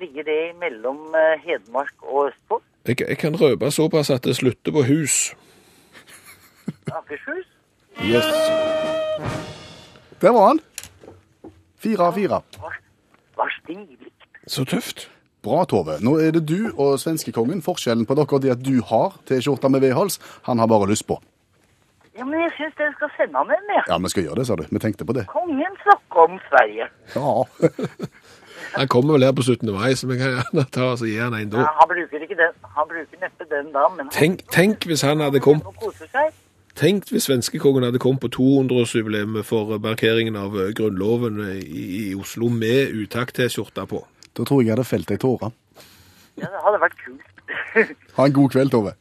Ligger 0.00 0.26
det 0.26 0.42
mellom 0.58 1.14
eh, 1.14 1.36
Hedmark 1.44 1.94
og 2.02 2.32
Østfold? 2.32 2.67
Jeg, 2.88 3.00
jeg 3.08 3.18
kan 3.18 3.36
røpe 3.36 3.70
såpass 3.70 4.10
at 4.10 4.24
det 4.24 4.36
slutter 4.36 4.72
på 4.72 4.82
hus. 4.88 5.34
Akershus? 6.88 7.46
Yes. 8.00 8.24
Der 10.20 10.32
var 10.32 10.46
han. 10.46 10.60
Fire 11.78 12.08
av 12.08 12.16
fire. 12.16 12.40
Var, 12.62 12.78
var 13.36 13.54
stilig. 13.60 14.12
Så 14.46 14.64
tøft. 14.64 15.10
Bra, 15.44 15.64
Tove. 15.68 15.98
Nå 16.00 16.16
er 16.18 16.32
det 16.34 16.46
du 16.48 16.70
og 16.72 16.96
svenskekongen. 17.02 17.60
Forskjellen 17.62 18.08
på 18.08 18.16
dere 18.18 18.40
er 18.40 18.56
at 18.56 18.64
du 18.64 18.80
har 18.88 19.18
T-skjorta 19.28 19.68
med 19.68 19.84
V-hals. 19.84 20.18
Han 20.48 20.58
har 20.58 20.70
bare 20.72 20.88
lyst 20.88 21.06
på. 21.06 21.20
Ja, 22.18 22.24
men 22.24 22.40
jeg 22.40 22.50
syns 22.56 22.74
dere 22.80 22.94
skal 22.96 23.12
sende 23.14 23.38
han 23.38 23.52
en, 23.54 23.68
jeg. 23.76 23.84
Ja, 23.86 23.98
vi 24.02 24.10
skal 24.10 24.24
gjøre 24.26 24.40
det, 24.40 24.46
sa 24.48 24.56
du. 24.58 24.64
Vi 24.72 24.80
tenkte 24.82 25.06
på 25.06 25.14
det. 25.14 25.28
Kongen 25.30 25.76
snakker 25.84 26.24
om 26.24 26.40
Sverige. 26.48 26.88
Ja. 27.14 27.36
Han 28.74 28.88
kommer 28.88 29.16
vel 29.16 29.24
her 29.24 29.32
på 29.32 29.42
17. 29.42 29.70
mai, 29.72 29.94
så 29.96 30.06
vi 30.10 30.18
kan 30.20 30.34
gjerne 30.36 30.64
ta 30.74 30.90
oss 30.92 31.02
og 31.02 31.08
gi 31.08 31.16
han 31.18 31.34
en 31.34 31.54
Ja, 31.54 31.68
han 31.78 31.88
bruker 31.88 32.24
ikke 32.26 32.36
den. 32.38 32.52
Han 32.76 32.88
bruker 32.90 33.22
neppe 33.22 33.46
den 33.50 33.72
da, 33.72 33.86
men 33.94 34.06
han 34.06 34.12
Tenk, 34.14 34.44
tenk 34.52 34.86
hvis 34.90 35.02
han 35.06 35.20
hadde 35.24 35.40
kommet. 35.40 35.64
Tenk 36.78 37.08
hvis 37.10 37.26
svenskekongen 37.26 37.82
hadde 37.82 37.98
kommet 37.98 38.22
på 38.22 38.30
200-årsjubileet 38.36 39.42
for 39.46 39.78
markeringen 39.82 40.36
av 40.38 40.54
eh, 40.60 40.70
Grunnloven 40.78 41.40
i, 41.56 41.86
i 42.10 42.14
Oslo 42.14 42.52
med 42.54 42.94
utakt-T-skjorte 42.94 43.86
på. 43.90 44.04
Da 44.36 44.44
tror 44.46 44.62
jeg 44.62 44.68
jeg 44.68 44.76
hadde 44.76 44.86
felt 44.86 45.10
ei 45.10 45.18
tåre. 45.18 45.50
Ja, 46.38 46.46
det 46.46 46.62
hadde 46.66 46.82
vært 46.84 47.00
kult. 47.02 47.34
Ha 48.18 48.26
en 48.28 48.34
god 48.36 48.52
kveld, 48.52 48.70
Tove. 48.70 48.92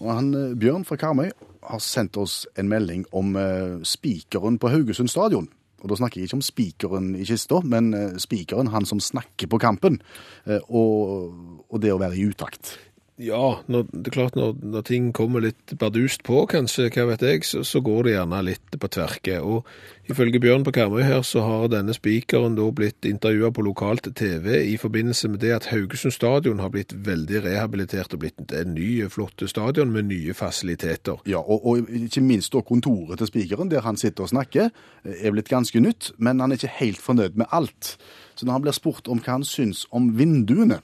Og 0.00 0.10
han, 0.12 0.34
eh, 0.34 0.52
Bjørn 0.60 0.84
fra 0.88 0.98
Karmøy 1.00 1.30
har 1.70 1.80
sendt 1.84 2.16
oss 2.20 2.42
en 2.58 2.68
melding 2.68 3.06
om 3.16 3.36
eh, 3.36 3.80
spikeren 3.86 4.58
på 4.60 4.72
Haugesund 4.72 5.08
stadion. 5.12 5.48
Og 5.80 5.90
da 5.90 5.98
snakker 5.98 6.20
jeg 6.20 6.28
ikke 6.28 6.38
om 6.38 6.44
spikeren 6.44 7.10
i 7.16 7.26
kista, 7.28 7.62
men 7.64 7.92
eh, 7.96 8.18
spikeren, 8.20 8.72
han 8.74 8.88
som 8.88 9.00
snakker 9.02 9.50
på 9.50 9.60
kampen. 9.62 10.00
Eh, 10.46 10.60
og, 10.68 11.64
og 11.68 11.82
det 11.82 11.94
å 11.94 12.00
være 12.00 12.18
i 12.20 12.28
utakt. 12.28 12.76
Ja, 13.20 13.58
når, 13.68 13.82
det 13.92 14.08
er 14.08 14.14
klart 14.14 14.36
når, 14.38 14.54
når 14.64 14.84
ting 14.88 15.10
kommer 15.12 15.42
litt 15.44 15.74
bardust 15.76 16.22
på, 16.24 16.38
kanskje, 16.48 16.86
hva 16.94 17.04
vet 17.10 17.24
jeg, 17.26 17.42
så, 17.44 17.60
så 17.68 17.82
går 17.84 18.06
det 18.06 18.12
gjerne 18.14 18.38
litt 18.46 18.76
på 18.80 18.88
tverke. 18.88 19.34
Og 19.44 19.66
ifølge 20.08 20.40
Bjørn 20.40 20.62
på 20.64 20.72
Karmøy 20.72 21.02
her, 21.04 21.20
så 21.26 21.42
har 21.44 21.66
denne 21.68 21.92
spikeren 21.92 22.54
da 22.56 22.64
blitt 22.72 23.04
intervjua 23.04 23.50
på 23.52 23.64
lokalt 23.66 24.08
TV 24.16 24.62
i 24.70 24.78
forbindelse 24.80 25.28
med 25.34 25.42
det 25.44 25.50
at 25.52 25.68
Haugesund 25.68 26.14
stadion 26.16 26.62
har 26.64 26.72
blitt 26.72 26.94
veldig 26.96 27.42
rehabilitert 27.44 28.16
og 28.16 28.22
blitt 28.22 28.54
en 28.56 28.72
ny, 28.78 28.88
flott 29.12 29.44
stadion 29.52 29.92
med 29.92 30.08
nye 30.08 30.36
fasiliteter. 30.36 31.20
Ja, 31.28 31.42
og, 31.44 31.66
og 31.66 31.90
ikke 31.92 32.24
minst 32.24 32.56
da 32.56 32.62
kontoret 32.64 33.20
til 33.20 33.28
spikeren, 33.28 33.68
der 33.68 33.84
han 33.84 34.00
sitter 34.00 34.24
og 34.24 34.32
snakker, 34.32 34.70
er 35.04 35.34
blitt 35.34 35.52
ganske 35.52 35.82
nytt, 35.82 36.14
men 36.16 36.40
han 36.40 36.54
er 36.54 36.62
ikke 36.62 36.78
helt 36.78 37.04
fornøyd 37.04 37.36
med 37.36 37.52
alt. 37.52 37.98
Så 38.32 38.48
når 38.48 38.56
han 38.56 38.64
blir 38.64 38.78
spurt 38.78 39.12
om 39.12 39.20
hva 39.20 39.36
han 39.36 39.44
syns 39.44 39.84
om 39.92 40.08
vinduene 40.16 40.80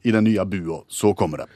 i 0.00 0.16
den 0.16 0.24
nye 0.30 0.48
bua, 0.48 0.80
så 0.88 1.12
kommer 1.12 1.44
det. 1.44 1.50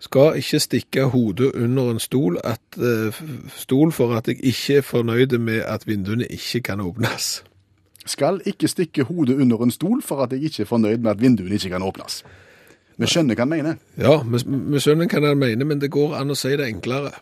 Skal 0.00 0.38
ikke 0.40 0.60
stikke 0.64 1.04
hodet 1.12 1.52
under 1.60 1.90
en 1.92 2.00
stol, 2.00 2.38
at, 2.44 2.60
eh, 2.80 3.16
stol 3.56 3.92
for 3.92 4.16
at 4.16 4.28
jeg 4.28 4.40
ikke 4.40 4.78
er 4.80 4.86
fornøyd 4.86 5.38
med 5.38 5.60
at 5.68 5.86
vinduene 5.86 6.24
ikke 6.24 6.62
kan 6.70 6.80
åpnes. 6.80 7.42
Skal 8.06 8.40
ikke 8.48 8.68
stikke 8.68 9.04
hodet 9.04 9.36
under 9.40 9.60
en 9.62 9.70
stol 9.70 10.00
for 10.02 10.22
at 10.24 10.32
jeg 10.32 10.42
ikke 10.48 10.62
er 10.64 10.70
fornøyd 10.70 10.98
med 11.04 11.10
at 11.10 11.20
vinduene 11.20 11.54
ikke 11.54 11.68
kan 11.74 11.82
åpnes. 11.84 12.22
Vi 13.00 13.08
skjønner 13.08 13.36
hva 13.36 13.44
han 13.44 13.52
mener. 13.52 13.76
Ja, 14.00 14.22
vi, 14.24 14.40
vi 14.44 14.80
skjønner 14.80 15.08
hva 15.08 15.28
han 15.28 15.38
mener, 15.40 15.68
men 15.68 15.80
det 15.80 15.92
går 15.92 16.16
an 16.16 16.32
å 16.32 16.36
si 16.36 16.56
det 16.56 16.66
enklere. 16.68 17.12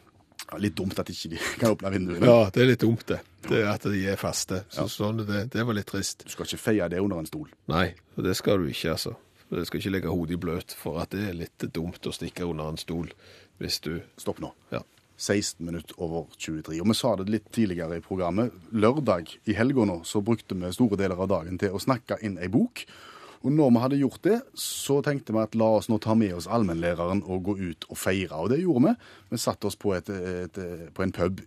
Ja, 0.49 0.59
litt 0.63 0.79
dumt 0.79 0.99
at 0.99 1.11
ikke 1.11 1.35
de 1.35 1.39
kan 1.61 1.75
åpne 1.75 1.93
vinduene. 1.93 2.27
Ja, 2.27 2.49
det 2.55 2.63
er 2.63 2.71
litt 2.73 2.83
dumt 2.87 3.07
det. 3.11 3.21
Det 3.49 3.65
at 3.67 3.85
de 3.91 4.07
er 4.11 4.19
faste. 4.21 4.63
Så 4.71 4.87
sånn 4.91 5.25
er 5.25 5.29
det. 5.29 5.43
Det 5.55 5.67
var 5.67 5.77
litt 5.77 5.91
trist. 5.91 6.23
Du 6.27 6.31
skal 6.31 6.47
ikke 6.47 6.63
feie 6.63 6.89
det 6.95 7.03
under 7.03 7.19
en 7.21 7.29
stol. 7.29 7.51
Nei, 7.71 7.89
og 8.17 8.27
det 8.27 8.39
skal 8.39 8.63
du 8.63 8.71
ikke, 8.71 8.95
altså. 8.95 9.19
Du 9.49 9.65
skal 9.65 9.81
ikke 9.81 9.95
legge 9.95 10.13
hodet 10.13 10.37
i 10.37 10.41
bløt, 10.41 10.75
for 10.77 11.01
at 11.03 11.15
det 11.15 11.25
er 11.31 11.37
litt 11.37 11.67
dumt 11.75 12.05
å 12.07 12.15
stikke 12.15 12.47
under 12.49 12.73
en 12.73 12.81
stol 12.81 13.11
hvis 13.59 13.81
du 13.85 13.95
Stopp 14.21 14.43
nå. 14.45 14.53
Ja. 14.75 14.85
16 15.19 15.65
minutter 15.67 15.99
over 15.99 16.29
23. 16.39 16.79
Og 16.79 16.87
vi 16.87 16.95
sa 16.95 17.17
det 17.19 17.27
litt 17.33 17.49
tidligere 17.55 17.99
i 17.99 18.05
programmet. 18.05 18.55
Lørdag 18.71 19.33
i 19.51 19.57
helga 19.59 19.87
nå 19.89 20.01
så 20.07 20.23
brukte 20.23 20.55
vi 20.55 20.71
store 20.75 20.99
deler 21.01 21.19
av 21.19 21.31
dagen 21.33 21.59
til 21.59 21.75
å 21.75 21.81
snakke 21.83 22.21
inn 22.23 22.39
ei 22.39 22.51
bok. 22.53 22.85
Og 23.43 23.51
når 23.55 23.73
vi 23.73 23.83
hadde 23.83 23.99
gjort 23.99 24.23
det, 24.27 24.39
så 24.59 25.01
tenkte 25.03 25.35
vi 25.35 25.43
at 25.43 25.59
la 25.59 25.73
oss 25.79 25.91
nå 25.91 25.99
ta 26.03 26.15
med 26.19 26.37
oss 26.39 26.49
allmennlæreren 26.51 27.25
og 27.27 27.51
gå 27.51 27.57
ut 27.59 27.87
og 27.91 27.99
feire. 27.99 28.39
Og 28.39 28.53
det 28.55 28.61
gjorde 28.63 28.93
vi. 28.93 29.11
Vi 29.33 29.43
satte 29.43 29.71
oss 29.71 29.79
på, 29.79 29.95
et, 29.99 30.11
et, 30.11 30.63
på 30.95 31.07
en 31.07 31.15
pub 31.15 31.43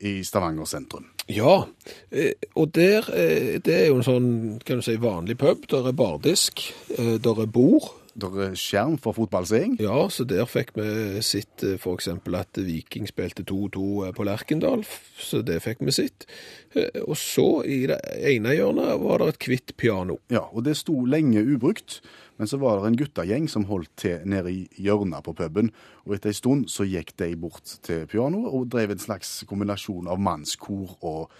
i 0.00 0.22
Stavanger 0.24 0.68
sentrum. 0.68 1.06
Ja, 1.28 1.66
eh, 2.10 2.32
og 2.56 2.74
der, 2.74 3.08
eh, 3.12 3.58
det 3.60 3.74
er 3.74 3.86
jo 3.90 3.98
en 3.98 4.06
sånn, 4.06 4.28
kan 4.64 4.80
du 4.80 4.82
si, 4.86 4.96
vanlig 4.96 5.36
pub. 5.38 5.66
Der 5.68 5.90
er 5.90 5.96
bardisk, 5.96 6.62
eh, 6.96 7.18
der 7.20 7.42
er 7.42 7.46
bord. 7.46 7.90
Der 8.14 8.38
er 8.40 8.54
skjerm 8.58 8.96
for 8.98 9.12
fotballseing. 9.12 9.76
Ja, 9.80 10.08
så 10.10 10.24
der 10.26 10.46
fikk 10.48 10.72
vi 10.76 11.20
sitt 11.22 11.62
f.eks. 11.62 11.82
for 11.82 11.98
eksempel 11.98 12.34
at 12.38 12.56
Viking 12.56 13.06
spilte 13.10 13.44
2-2 13.46 14.12
på 14.16 14.26
Lerkendal, 14.26 14.84
så 15.18 15.42
det 15.42 15.60
fikk 15.62 15.84
vi 15.86 15.94
sitt. 15.94 16.26
Eh, 16.74 17.02
Og 17.06 17.16
så 17.16 17.62
i 17.66 17.86
det 17.90 17.98
ene 18.18 18.54
hjørnet 18.56 18.98
var 19.02 19.18
det 19.22 19.28
et 19.34 19.42
kvitt 19.44 19.76
piano. 19.76 20.18
Ja, 20.30 20.46
og 20.52 20.64
det 20.64 20.76
sto 20.80 21.04
lenge 21.04 21.44
ubrukt, 21.44 22.00
men 22.38 22.46
så 22.50 22.58
var 22.58 22.80
det 22.80 22.88
en 22.88 22.98
guttegjeng 23.02 23.48
som 23.50 23.68
holdt 23.68 23.92
til 23.96 24.24
nede 24.24 24.50
i 24.52 24.66
hjørnet 24.78 25.24
på 25.26 25.34
puben, 25.38 25.70
og 26.06 26.14
etter 26.16 26.32
en 26.32 26.40
stund 26.40 26.66
så 26.72 26.86
gikk 26.88 27.14
de 27.18 27.34
bort 27.36 27.78
til 27.82 28.06
pianoet 28.06 28.50
og 28.52 28.70
drev 28.72 28.94
en 28.94 28.98
slags 29.02 29.44
kombinasjon 29.46 30.08
av 30.08 30.18
mannskor 30.22 30.96
og 31.02 31.30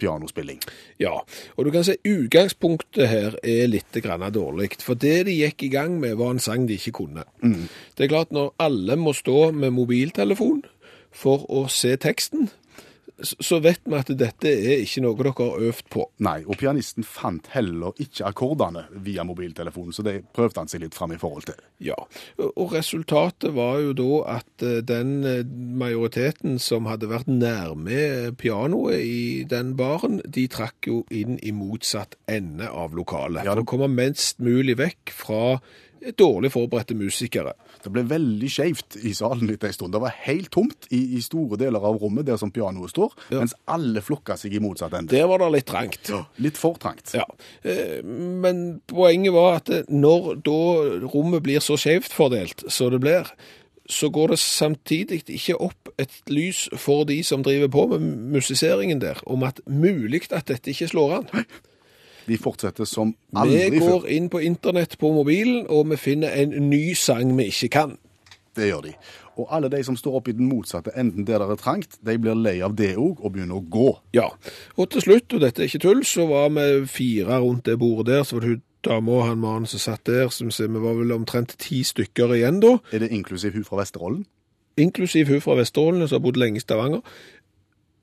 pianospilling. 0.00 0.60
Ja, 1.00 1.20
og 1.56 1.66
du 1.66 1.70
kan 1.74 1.84
si 1.86 1.96
utgangspunktet 2.08 3.08
her 3.10 3.38
er 3.42 3.70
litt 3.70 3.94
dårlig, 3.94 4.74
for 4.82 4.94
det 4.94 5.26
de 5.26 5.38
gikk 5.38 5.62
i 5.62 5.72
gang 5.72 5.98
med 6.00 6.16
var 6.16 6.34
en 6.34 6.42
sang 6.42 6.66
de 6.68 6.74
ikke 6.74 6.98
kunne. 7.04 7.24
Det 7.96 8.04
er 8.04 8.12
klart 8.12 8.32
når 8.32 8.54
alle 8.58 8.96
må 8.96 9.12
stå 9.12 9.52
med 9.52 9.70
mobiltelefon 9.70 10.64
for 11.14 11.46
å 11.48 11.68
se 11.70 11.96
teksten, 11.96 12.50
så- 13.22 13.60
vet 13.62 13.80
vi 13.84 13.94
at 13.94 14.06
dette 14.18 14.48
er 14.48 14.82
ikke 14.82 15.02
noe 15.02 15.14
dere 15.16 15.32
har 15.36 15.60
øvd 15.60 15.88
på. 15.90 16.04
Nei, 16.18 16.42
og 16.46 16.56
pianisten 16.58 17.04
fant 17.04 17.46
heller 17.54 17.92
ikke 17.98 18.26
akkordene 18.26 18.86
via 19.04 19.22
mobiltelefonen, 19.24 19.92
så 19.92 20.02
det 20.02 20.24
prøvde 20.32 20.56
han 20.58 20.68
seg 20.68 20.80
litt 20.80 20.94
fram 20.94 21.12
i 21.12 21.16
forhold 21.16 21.44
til. 21.46 21.54
Ja, 21.80 21.94
og 22.38 22.72
resultatet 22.72 23.54
var 23.54 23.78
jo 23.80 23.92
da 23.92 24.36
at 24.38 24.62
eh, 24.62 24.80
den 24.80 25.24
eh, 25.24 25.44
majoriteten 25.44 26.58
som 26.58 26.86
hadde 26.86 27.08
vært 27.08 27.26
nærme 27.30 28.34
pianoet 28.36 29.00
i 29.00 29.44
den 29.48 29.74
baren, 29.76 30.20
de 30.28 30.46
trakk 30.48 30.86
jo 30.86 31.04
inn 31.10 31.38
i 31.42 31.52
motsatt 31.52 32.16
ende 32.28 32.68
av 32.68 32.94
lokalet. 32.94 33.44
Ja, 33.44 33.54
For 33.54 33.62
det- 33.62 33.66
å 33.66 33.72
komme 33.76 33.88
minst 33.94 34.40
mulig 34.40 34.76
vekk 34.76 35.10
fra 35.10 35.60
dårlig 36.18 36.50
forberedte 36.52 36.94
musikere. 36.94 37.54
Det 37.84 37.92
ble 37.94 38.02
veldig 38.10 38.48
skjevt 38.50 38.96
i 39.04 39.12
salen 39.16 39.46
litt 39.50 39.64
en 39.68 39.72
stund. 39.76 39.92
Det 39.94 40.00
var 40.02 40.14
helt 40.24 40.50
tomt 40.54 40.88
i, 40.90 41.02
i 41.18 41.22
store 41.24 41.58
deler 41.60 41.84
av 41.84 41.98
rommet 42.02 42.26
der 42.26 42.38
som 42.40 42.50
pianoet 42.54 42.90
står, 42.94 43.12
Ja. 43.30 43.40
mens 43.42 43.54
alle 43.70 44.00
flokka 44.04 44.36
seg 44.40 44.54
i 44.56 44.62
motsatt 44.64 44.94
ende. 44.98 45.12
Der 45.14 45.26
var 45.30 45.38
det 45.44 45.50
litt 45.58 45.66
trangt. 45.70 46.10
Litt 46.42 46.56
for 46.60 46.78
trangt. 46.80 47.12
Ja, 47.14 47.26
eh, 47.62 48.00
men 48.04 48.80
poenget 48.90 49.32
var 49.36 49.60
at 49.60 49.70
når 49.92 50.40
da 50.46 50.58
rommet 51.12 51.44
blir 51.44 51.60
så 51.64 51.76
skjevt 51.80 52.12
fordelt 52.14 52.64
som 52.72 52.90
det 52.94 53.00
blir, 53.04 53.28
så 53.84 54.08
går 54.08 54.30
det 54.32 54.38
samtidig 54.40 55.18
ikke 55.28 55.58
opp 55.60 55.90
et 56.00 56.14
lys 56.32 56.62
for 56.80 57.04
de 57.04 57.18
som 57.22 57.42
driver 57.44 57.68
på 57.68 57.82
med 57.92 58.00
musiseringen 58.38 58.98
der, 59.02 59.20
om 59.28 59.44
at 59.44 59.60
mulig 59.68 60.22
at 60.32 60.46
dette 60.48 60.72
ikke 60.72 60.88
slår 60.88 61.18
an. 61.18 61.44
De 62.26 62.38
fortsetter 62.40 62.88
som 62.88 63.14
aldri 63.36 63.58
før. 63.66 63.70
Vi 63.74 63.82
går 63.82 64.00
før. 64.00 64.08
inn 64.16 64.30
på 64.32 64.40
internett 64.44 64.98
på 64.98 65.12
mobilen, 65.12 65.66
og 65.68 65.90
vi 65.90 65.96
finner 66.00 66.32
en 66.42 66.54
ny 66.70 66.94
sang 66.94 67.36
vi 67.36 67.50
ikke 67.52 67.68
kan. 67.68 67.96
Det 68.56 68.68
gjør 68.70 68.82
de. 68.86 68.92
Og 69.36 69.48
alle 69.50 69.68
de 69.68 69.80
som 69.82 69.96
står 69.98 70.20
oppe 70.20 70.30
i 70.30 70.36
den 70.38 70.46
motsatte 70.46 70.92
enden 70.96 71.26
der 71.26 71.42
det 71.42 71.50
er 71.50 71.58
trangt, 71.58 71.96
de 72.06 72.14
blir 72.22 72.36
lei 72.38 72.60
av 72.62 72.76
det 72.78 72.92
òg 72.94 73.18
og 73.18 73.32
begynner 73.34 73.58
å 73.58 73.64
gå. 73.66 73.88
Ja, 74.14 74.28
og 74.76 74.90
til 74.94 75.02
slutt, 75.02 75.32
og 75.34 75.42
dette 75.42 75.64
er 75.64 75.66
ikke 75.66 75.82
tull, 75.82 76.04
så 76.06 76.28
var 76.30 76.52
vi 76.54 76.86
fire 76.86 77.40
rundt 77.42 77.66
det 77.66 77.78
bordet 77.78 78.12
der, 78.12 78.22
så 78.22 78.36
var 78.38 78.46
det 78.46 78.52
hun 78.52 78.62
dama 78.84 79.12
og 79.16 79.26
han 79.26 79.40
mannen 79.40 79.66
som 79.66 79.80
satt 79.80 80.04
der, 80.06 80.28
som 80.30 80.50
sier 80.52 80.68
vi 80.70 80.78
var 80.78 80.94
vel 80.94 81.12
omtrent 81.16 81.56
ti 81.58 81.80
stykker 81.82 82.34
igjen 82.36 82.60
da, 82.62 82.76
Er 82.92 83.02
det 83.02 83.10
inklusiv 83.16 83.56
hun 83.56 83.64
fra 83.64 83.80
Vesterålen? 83.82 84.24
inklusiv 84.76 85.28
hun 85.30 85.40
fra 85.40 85.54
Vesterålen 85.54 86.08
som 86.08 86.16
har 86.18 86.22
bodd 86.24 86.36
lenge 86.36 86.58
i 86.58 86.60
Stavanger. 86.62 87.00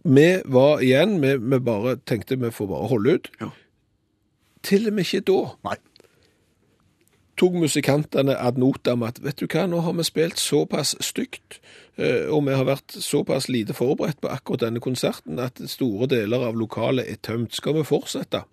Vi 0.03 0.27
var 0.45 0.79
igjen, 0.81 1.17
vi, 1.21 1.35
vi 1.37 1.59
bare 1.59 1.97
tenkte 2.07 2.37
vi 2.39 2.49
får 2.51 2.67
bare 2.67 2.87
holde 2.87 3.13
ut. 3.17 3.27
Ja. 3.41 3.49
Til 4.63 4.87
og 4.87 4.93
med 4.93 5.07
ikke 5.07 5.23
da 5.25 5.39
Nei. 5.65 5.77
tok 7.37 7.55
musikantene 7.57 8.35
ad 8.37 8.59
notam 8.61 9.01
at 9.07 9.17
vet 9.23 9.39
du 9.41 9.47
hva, 9.49 9.65
nå 9.65 9.79
har 9.81 9.95
vi 9.97 10.05
spilt 10.05 10.39
såpass 10.39 10.93
stygt, 11.01 11.57
eh, 11.97 12.29
og 12.29 12.45
vi 12.45 12.53
har 12.53 12.67
vært 12.69 12.93
såpass 13.01 13.49
lite 13.49 13.73
forberedt 13.73 14.21
på 14.21 14.29
akkurat 14.29 14.67
denne 14.67 14.83
konserten 14.83 15.39
at 15.41 15.57
store 15.65 16.07
deler 16.11 16.45
av 16.45 16.59
lokalet 16.59 17.09
er 17.09 17.17
tømt. 17.23 17.55
Skal 17.57 17.79
vi 17.79 17.87
fortsette? 17.87 18.43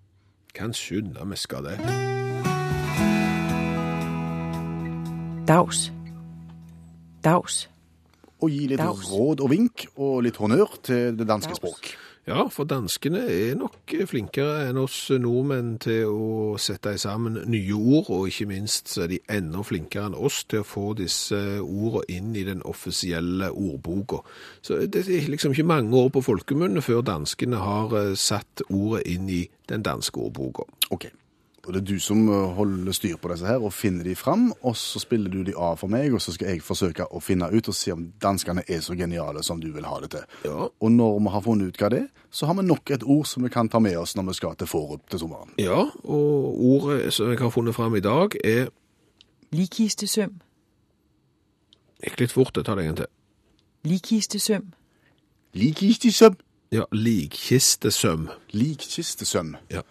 Kan 0.55 0.73
skynde 0.73 1.27
vi 1.29 1.37
skal 1.37 1.69
det. 1.69 1.77
Daus. 5.49 5.93
Daus. 7.25 7.69
Og 8.41 8.51
gi 8.53 8.67
litt 8.71 8.81
Daus. 8.81 9.05
råd 9.11 9.41
og 9.43 9.51
vink 9.51 9.87
og 9.97 10.23
litt 10.25 10.37
honnør 10.37 10.77
til 10.85 11.17
det 11.19 11.27
danske 11.29 11.57
språk. 11.57 11.93
Ja, 12.29 12.43
for 12.53 12.69
danskene 12.69 13.23
er 13.33 13.55
nok 13.57 13.95
flinkere 14.11 14.67
enn 14.69 14.77
oss 14.83 14.97
nordmenn 15.17 15.79
til 15.81 16.11
å 16.13 16.59
sette 16.61 16.93
sammen 17.01 17.39
nye 17.49 17.77
ord, 17.77 18.11
og 18.13 18.27
ikke 18.29 18.51
minst 18.51 18.91
så 18.93 19.07
er 19.07 19.15
de 19.15 19.21
enda 19.33 19.63
flinkere 19.65 20.11
enn 20.11 20.17
oss 20.19 20.43
til 20.45 20.61
å 20.61 20.67
få 20.69 20.91
disse 20.99 21.39
ordene 21.63 22.05
inn 22.13 22.35
i 22.37 22.45
den 22.45 22.61
offisielle 22.69 23.49
ordboka. 23.49 24.21
Så 24.61 24.83
det 24.85 25.07
er 25.07 25.31
liksom 25.33 25.57
ikke 25.57 25.71
mange 25.71 25.97
år 25.97 26.13
på 26.13 26.25
folkemunne 26.27 26.85
før 26.85 27.01
danskene 27.07 27.63
har 27.65 27.97
eh, 27.97 28.13
satt 28.19 28.67
ordet 28.69 29.07
inn 29.09 29.33
i 29.33 29.47
den 29.73 29.87
danske 29.87 30.21
ordboka. 30.21 30.69
Ok. 30.93 31.09
Og 31.69 31.75
det 31.75 31.83
er 31.83 31.87
du 31.91 31.99
som 32.01 32.23
uh, 32.33 32.55
holder 32.57 32.95
styr 32.97 33.19
på 33.21 33.29
disse 33.29 33.45
her 33.45 33.61
og 33.61 33.75
finner 33.77 34.07
de 34.09 34.15
fram, 34.17 34.47
og 34.65 34.73
så 34.81 35.03
spiller 35.03 35.29
du 35.29 35.43
de 35.45 35.53
av 35.53 35.77
for 35.77 35.93
meg, 35.93 36.15
og 36.17 36.23
så 36.25 36.33
skal 36.33 36.55
jeg 36.55 36.63
forsøke 36.65 37.05
å 37.13 37.21
finne 37.21 37.45
ut 37.53 37.69
og 37.69 37.77
se 37.77 37.93
om 37.93 38.07
danskene 38.23 38.65
er 38.65 38.81
så 38.81 38.97
geniale 38.97 39.43
som 39.45 39.61
du 39.61 39.69
vil 39.75 39.85
ha 39.85 39.99
det 40.01 40.09
til. 40.15 40.25
Ja. 40.49 40.71
Og 40.73 40.95
når 40.95 41.19
vi 41.21 41.35
har 41.35 41.45
funnet 41.45 41.69
ut 41.69 41.83
hva 41.83 41.91
det 41.93 42.01
er, 42.07 42.09
så 42.33 42.49
har 42.49 42.57
vi 42.57 42.65
nok 42.65 42.95
et 42.97 43.05
ord 43.05 43.29
som 43.29 43.45
vi 43.45 43.53
kan 43.53 43.69
ta 43.69 43.83
med 43.85 43.99
oss 44.01 44.17
når 44.17 44.31
vi 44.31 44.37
skal 44.41 44.57
til 44.57 44.71
Forup 44.71 45.05
til 45.13 45.21
sommeren. 45.21 45.53
Ja, 45.61 45.85
og 46.09 46.65
ordet 46.73 47.13
som 47.13 47.29
jeg 47.29 47.43
har 47.45 47.53
funnet 47.53 47.77
fram 47.77 48.01
i 48.01 48.05
dag 48.05 48.41
er 48.41 48.73
Likistesøm. 49.53 50.41
Gikk 52.01 52.21
litt 52.21 52.33
fort, 52.33 52.57
jeg 52.57 52.65
tar 52.65 52.81
det 52.81 52.87
en 52.87 52.95
gang 52.95 52.99
til. 53.03 53.13
Likistesøm. 53.93 54.73
Likkistesøm. 55.57 56.41
Ja, 56.73 56.89
likkistesøm. 56.93 58.29
Likkistesøm. 58.57 59.57
Ja. 59.73 59.85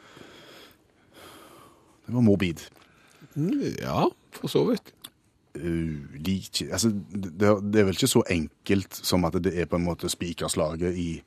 Det 2.08 2.14
var 2.16 2.22
morbid. 2.26 2.62
Ja, 3.82 4.06
for 4.40 4.48
så 4.50 4.64
vidt. 4.70 4.94
Uh, 5.58 5.98
likki- 6.22 6.70
altså, 6.72 6.90
det, 6.92 7.40
det 7.74 7.80
er 7.82 7.88
vel 7.88 7.96
ikke 7.98 8.08
så 8.10 8.22
enkelt 8.30 8.94
som 9.04 9.26
at 9.26 9.34
det 9.44 9.56
er 9.58 9.66
på 9.66 9.76
en 9.80 9.86
måte 9.88 10.10
spikerslaget 10.10 10.94
i 10.98 11.22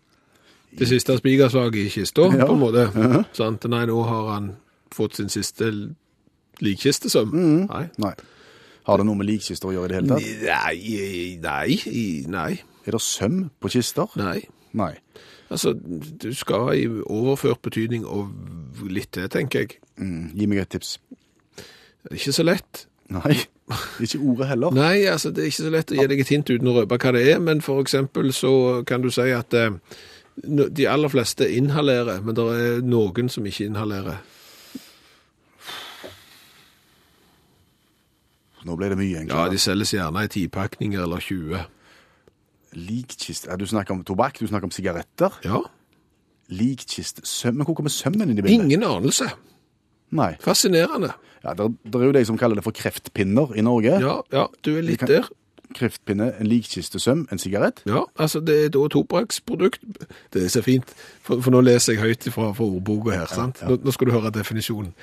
Det 0.78 0.86
siste 0.88 1.16
spikerslaget 1.18 1.74
i 1.74 1.88
kista, 1.90 2.28
Ja. 2.30 2.46
på 2.46 2.52
en 2.54 2.60
måte. 2.62 2.84
Sant? 3.38 3.64
Nei, 3.68 3.84
nå 3.90 4.02
har 4.06 4.28
han 4.36 4.52
fått 4.94 5.16
sin 5.18 5.28
siste 5.28 5.72
likkistesøm. 6.62 7.32
Nei. 7.66 7.84
Nei. 7.98 8.12
Har 8.86 8.96
det 9.00 9.06
noe 9.06 9.18
med 9.18 9.26
likkister 9.28 9.68
å 9.70 9.74
gjøre 9.74 9.86
i 9.86 9.90
det 9.90 9.98
hele 9.98 10.14
tatt? 10.14 10.28
Nei, 10.46 11.36
nei, 11.42 12.24
nei, 12.30 12.52
Er 12.86 12.96
det 12.96 13.00
søm 13.04 13.50
på 13.60 13.68
kister? 13.74 14.06
nei. 14.16 14.40
Nei. 14.72 14.92
Altså, 15.50 15.72
du 16.22 16.30
skal 16.34 16.78
i 16.78 16.84
overført 16.88 17.62
betydning 17.62 18.04
og 18.06 18.30
litt 18.86 19.10
til, 19.16 19.26
tenker 19.32 19.64
jeg. 19.64 19.80
Mm, 19.98 20.30
gi 20.38 20.46
meg 20.46 20.62
et 20.62 20.70
tips. 20.76 20.98
Det 21.56 22.12
er 22.12 22.20
ikke 22.20 22.36
så 22.36 22.46
lett. 22.46 22.84
Nei, 23.10 23.34
ikke 24.06 24.20
ordet 24.22 24.48
heller. 24.52 24.74
Nei, 24.74 25.02
altså, 25.10 25.32
det 25.34 25.42
er 25.42 25.50
ikke 25.50 25.64
så 25.66 25.74
lett 25.74 25.90
å 25.90 25.98
gi 25.98 26.06
deg 26.12 26.22
et 26.22 26.30
hint 26.30 26.52
uten 26.52 26.70
å 26.70 26.76
røpe 26.78 27.00
hva 27.02 27.14
det 27.16 27.24
er, 27.32 27.40
men 27.42 27.62
for 27.66 27.82
eksempel 27.82 28.30
så 28.36 28.52
kan 28.86 29.02
du 29.02 29.10
si 29.10 29.26
at 29.34 29.56
eh, 29.58 29.74
de 30.46 30.86
aller 30.86 31.10
fleste 31.10 31.48
inhalerer, 31.50 32.22
men 32.22 32.38
det 32.38 32.46
er 32.54 32.86
noen 32.86 33.32
som 33.32 33.46
ikke 33.46 33.66
inhalerer. 33.66 34.22
Nå 38.60 38.76
ble 38.76 38.90
det 38.92 38.98
mye 39.00 39.24
Ja, 39.24 39.46
de 39.48 39.58
selges 39.58 39.94
gjerne 39.96 40.26
i 40.26 40.30
10-pakninger 40.30 41.02
eller 41.02 41.22
20. 41.24 41.66
Likkiste. 42.76 43.56
Du 43.58 43.66
snakker 43.66 43.94
om 43.96 44.02
tobakk, 44.06 44.38
du 44.38 44.46
snakker 44.46 44.68
om 44.70 44.74
sigaretter. 44.74 45.40
Ja, 45.46 45.62
Likkiste. 46.50 47.22
Søm. 47.26 47.60
Men 47.60 47.66
hvor 47.68 47.76
kommer 47.78 47.92
sømmen 47.94 48.26
inn 48.30 48.38
i 48.38 48.42
bildet? 48.42 48.64
ingen 48.64 48.82
anelse. 48.82 49.28
Nei. 50.10 50.32
Fascinerende. 50.42 51.12
Ja, 51.44 51.54
det, 51.54 51.68
er 51.94 52.06
jo 52.08 52.12
de 52.16 52.24
som 52.26 52.38
kaller 52.40 52.58
det 52.58 52.64
for 52.66 52.74
kreftpinner 52.74 53.54
i 53.56 53.62
Norge. 53.62 54.00
Ja, 54.02 54.16
ja, 54.34 54.48
du 54.66 54.72
er 54.76 54.82
litt 54.82 54.98
kan- 54.98 55.08
der. 55.08 55.28
Kreftpinne, 55.74 56.32
en 56.40 56.48
likkistesøm, 56.50 57.26
en 57.32 57.38
sigarett. 57.38 57.82
Ja, 57.86 58.04
altså 58.18 58.40
det 58.40 58.56
er 58.64 58.72
da 58.74 58.86
tobakksprodukt. 58.90 59.82
Det 60.34 60.44
er 60.44 60.48
så 60.48 60.62
fint, 60.62 60.94
for, 61.22 61.40
for 61.40 61.54
nå 61.54 61.60
leser 61.66 61.94
jeg 61.94 62.02
høyt 62.02 62.30
fra, 62.34 62.50
fra 62.56 62.66
ordboka 62.66 63.14
her, 63.14 63.28
sant? 63.30 63.62
Nå, 63.66 63.78
nå 63.84 63.94
skal 63.94 64.10
du 64.10 64.14
høre 64.14 64.32
definisjonen. 64.34 64.94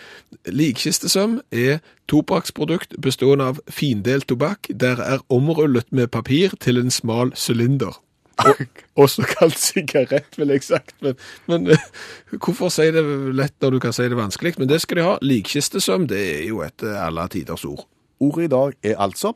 Likkistesøm 0.47 1.39
er 1.51 1.79
tobakksprodukt 2.11 2.97
bestående 3.03 3.51
av 3.53 3.61
findelt 3.69 4.27
tobakk, 4.27 4.71
der 4.73 5.01
er 5.03 5.23
omrullet 5.33 5.87
med 5.91 6.11
papir 6.11 6.55
til 6.63 6.81
en 6.81 6.91
smal 6.91 7.33
sylinder. 7.35 7.99
Og, 8.37 8.61
også 9.03 9.25
kalt 9.29 9.57
sigarett, 9.59 10.37
vil 10.37 10.53
jeg 10.53 10.63
sagt. 10.63 10.95
Men, 11.01 11.17
men 11.47 11.71
eh, 11.73 11.89
hvorfor 12.37 12.69
si 12.73 12.89
det 12.93 13.03
lett 13.35 13.55
når 13.63 13.77
du 13.77 13.79
kan 13.87 13.95
si 13.95 14.05
det 14.05 14.19
vanskelig? 14.19 14.55
Men 14.61 14.69
det 14.69 14.81
skal 14.83 14.99
de 14.99 15.07
ha. 15.07 15.17
Likkistesøm, 15.25 16.07
det 16.11 16.21
er 16.35 16.45
jo 16.51 16.61
et 16.65 16.85
eh, 16.85 16.99
alle 17.01 17.27
tiders 17.33 17.65
ord. 17.65 17.87
Ordet 18.19 18.47
i 18.47 18.53
dag 18.53 18.77
er 18.83 18.97
altså, 19.01 19.33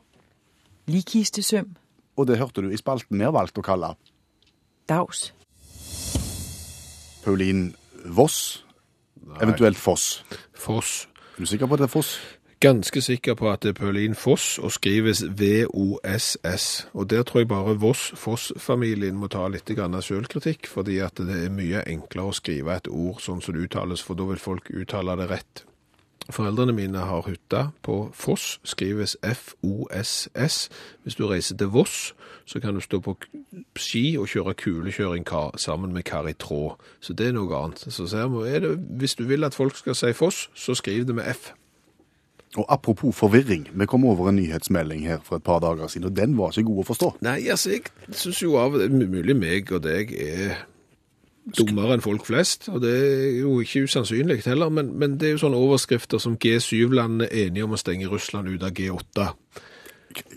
Ligkistesøm. 0.86 1.76
og 2.16 2.26
det 2.26 2.38
hørte 2.38 2.62
du 2.62 2.70
i 2.70 2.76
spalten 2.76 3.18
vi 3.18 3.24
har 3.24 3.32
valgt 3.32 3.58
å 3.58 3.62
kalle 3.62 3.94
Daus. 4.88 5.32
Paulin 7.24 7.74
Voss, 8.04 8.64
eventuelt 9.40 9.78
Foss. 9.78 10.24
Foss. 10.54 11.08
Er 11.36 11.44
du 11.44 11.46
sikker 11.46 11.66
på 11.66 11.74
at 11.74 11.80
det 11.80 11.84
er 11.84 11.94
Foss? 11.94 12.18
ganske 12.62 13.00
sikker 13.00 13.34
på 13.34 13.50
at 13.50 13.62
det 13.62 13.72
er 13.72 13.78
Pauline 13.80 14.14
Foss, 14.14 14.58
og 14.58 14.72
skrives 14.72 15.24
V-O-S-S. 15.38 16.86
Og 16.92 17.10
der 17.10 17.22
tror 17.22 17.40
jeg 17.40 17.48
bare 17.48 17.74
Voss-Foss-familien 17.80 19.18
må 19.18 19.26
ta 19.26 19.48
litt 19.50 19.66
sjølkritikk, 19.66 20.68
fordi 20.70 20.98
at 21.02 21.18
det 21.18 21.44
er 21.46 21.50
mye 21.50 21.82
enklere 21.86 22.30
å 22.30 22.36
skrive 22.36 22.76
et 22.76 22.88
ord 22.88 23.18
sånn 23.20 23.42
som 23.42 23.54
det 23.54 23.66
uttales, 23.66 24.02
for 24.02 24.14
da 24.14 24.28
vil 24.30 24.38
folk 24.38 24.70
uttale 24.70 25.16
det 25.18 25.30
rett. 25.30 25.64
Foreldrene 26.30 26.72
mine 26.72 26.98
har 26.98 27.26
hytta 27.26 27.66
på 27.82 28.10
Foss, 28.14 28.60
skrives 28.64 29.16
F-O-S-S. 29.22 30.68
Hvis 31.02 31.14
du 31.14 31.26
reiser 31.26 31.56
til 31.56 31.66
Voss, 31.66 32.14
så 32.44 32.60
kan 32.60 32.74
du 32.74 32.80
stå 32.80 33.00
på 33.00 33.16
ski 33.76 34.16
og 34.18 34.28
kjøre 34.28 34.54
kulekjøring 34.54 35.26
sammen 35.56 35.92
med 35.92 36.02
kar 36.02 36.28
i 36.28 36.32
tråd. 36.32 36.78
Så 37.00 37.12
det 37.12 37.26
er 37.28 37.36
noe 37.36 37.56
annet. 37.56 37.86
Så 37.88 38.06
ser 38.06 38.30
vi, 38.32 38.46
er 38.48 38.60
det, 38.60 38.76
hvis 38.98 39.14
du 39.14 39.24
vil 39.24 39.44
at 39.44 39.54
folk 39.54 39.76
skal 39.76 39.98
si 39.98 40.12
Foss, 40.12 40.48
så 40.54 40.74
skriv 40.74 41.06
det 41.06 41.14
med 41.14 41.28
F. 41.34 41.52
Og 42.56 42.66
apropos 42.68 43.16
forvirring, 43.16 43.68
vi 43.72 43.86
kom 43.86 44.04
over 44.04 44.28
en 44.28 44.36
nyhetsmelding 44.36 45.06
her 45.08 45.22
for 45.24 45.36
et 45.36 45.42
par 45.42 45.58
dager 45.58 45.86
siden, 45.88 46.10
og 46.10 46.16
den 46.16 46.36
var 46.38 46.52
ikke 46.52 46.68
god 46.68 46.82
å 46.82 46.88
forstå. 46.90 47.08
Nei, 47.24 47.38
altså, 47.48 47.70
jeg 47.72 47.86
syns 48.12 48.42
jo 48.42 48.58
av 48.60 48.76
det 48.76 48.90
mulig 48.92 49.36
meg 49.36 49.72
og 49.72 49.80
deg 49.86 50.12
er 50.12 50.58
dummere 51.58 51.96
enn 51.96 52.04
folk 52.04 52.26
flest, 52.28 52.68
og 52.70 52.82
det 52.84 52.92
er 52.92 53.40
jo 53.42 53.56
ikke 53.62 53.86
usannsynlig 53.88 54.42
heller, 54.46 54.70
men, 54.70 54.92
men 54.98 55.16
det 55.18 55.28
er 55.28 55.34
jo 55.36 55.42
sånne 55.46 55.58
overskrifter 55.58 56.22
som 56.22 56.38
G7-landene 56.38 57.26
er 57.30 57.48
enige 57.48 57.66
om 57.66 57.74
å 57.74 57.80
stenge 57.80 58.10
Russland 58.10 58.52
ut 58.52 58.62
av 58.62 58.76
G8. 58.76 59.26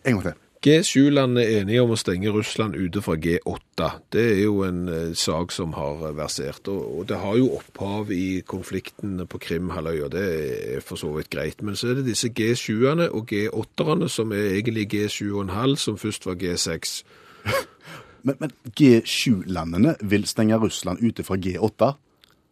En 0.06 0.18
gang 0.18 0.26
til. 0.26 0.42
G7-landene 0.66 1.44
er 1.44 1.60
enige 1.62 1.82
om 1.84 1.92
å 1.94 1.98
stenge 2.00 2.32
Russland 2.34 2.74
ute 2.74 3.02
fra 3.06 3.14
G8. 3.22 3.90
Det 4.10 4.24
er 4.32 4.40
jo 4.48 4.64
en 4.66 4.88
eh, 4.90 5.12
sak 5.14 5.54
som 5.54 5.76
har 5.78 6.02
versert, 6.18 6.66
og, 6.74 7.04
det 7.06 7.20
har 7.22 7.38
jo 7.38 7.52
opphav 7.60 8.10
i 8.10 8.42
konflikten 8.42 9.20
på 9.30 9.42
Krimhalvøya, 9.44 10.10
det 10.10 10.26
er 10.80 10.82
for 10.82 10.98
så 10.98 11.12
vidt 11.14 11.30
greit. 11.36 11.62
Men 11.62 11.78
så 11.78 11.92
er 11.92 12.00
det 12.00 12.08
disse 12.10 12.32
G7-ene 12.34 13.12
og 13.14 13.30
G8-erne 13.30 14.10
som 14.10 14.34
er 14.34 14.56
egentlig 14.56 14.88
G7,5, 14.96 15.78
som 15.86 16.02
først 16.02 16.26
var 16.26 16.42
G6. 16.42 16.98
Men, 18.26 18.40
men 18.42 18.54
G7-landene 18.80 19.96
vil 20.02 20.26
stenge 20.30 20.58
Russland 20.62 21.04
ute 21.06 21.24
fra 21.26 21.38
G8. 21.38 21.92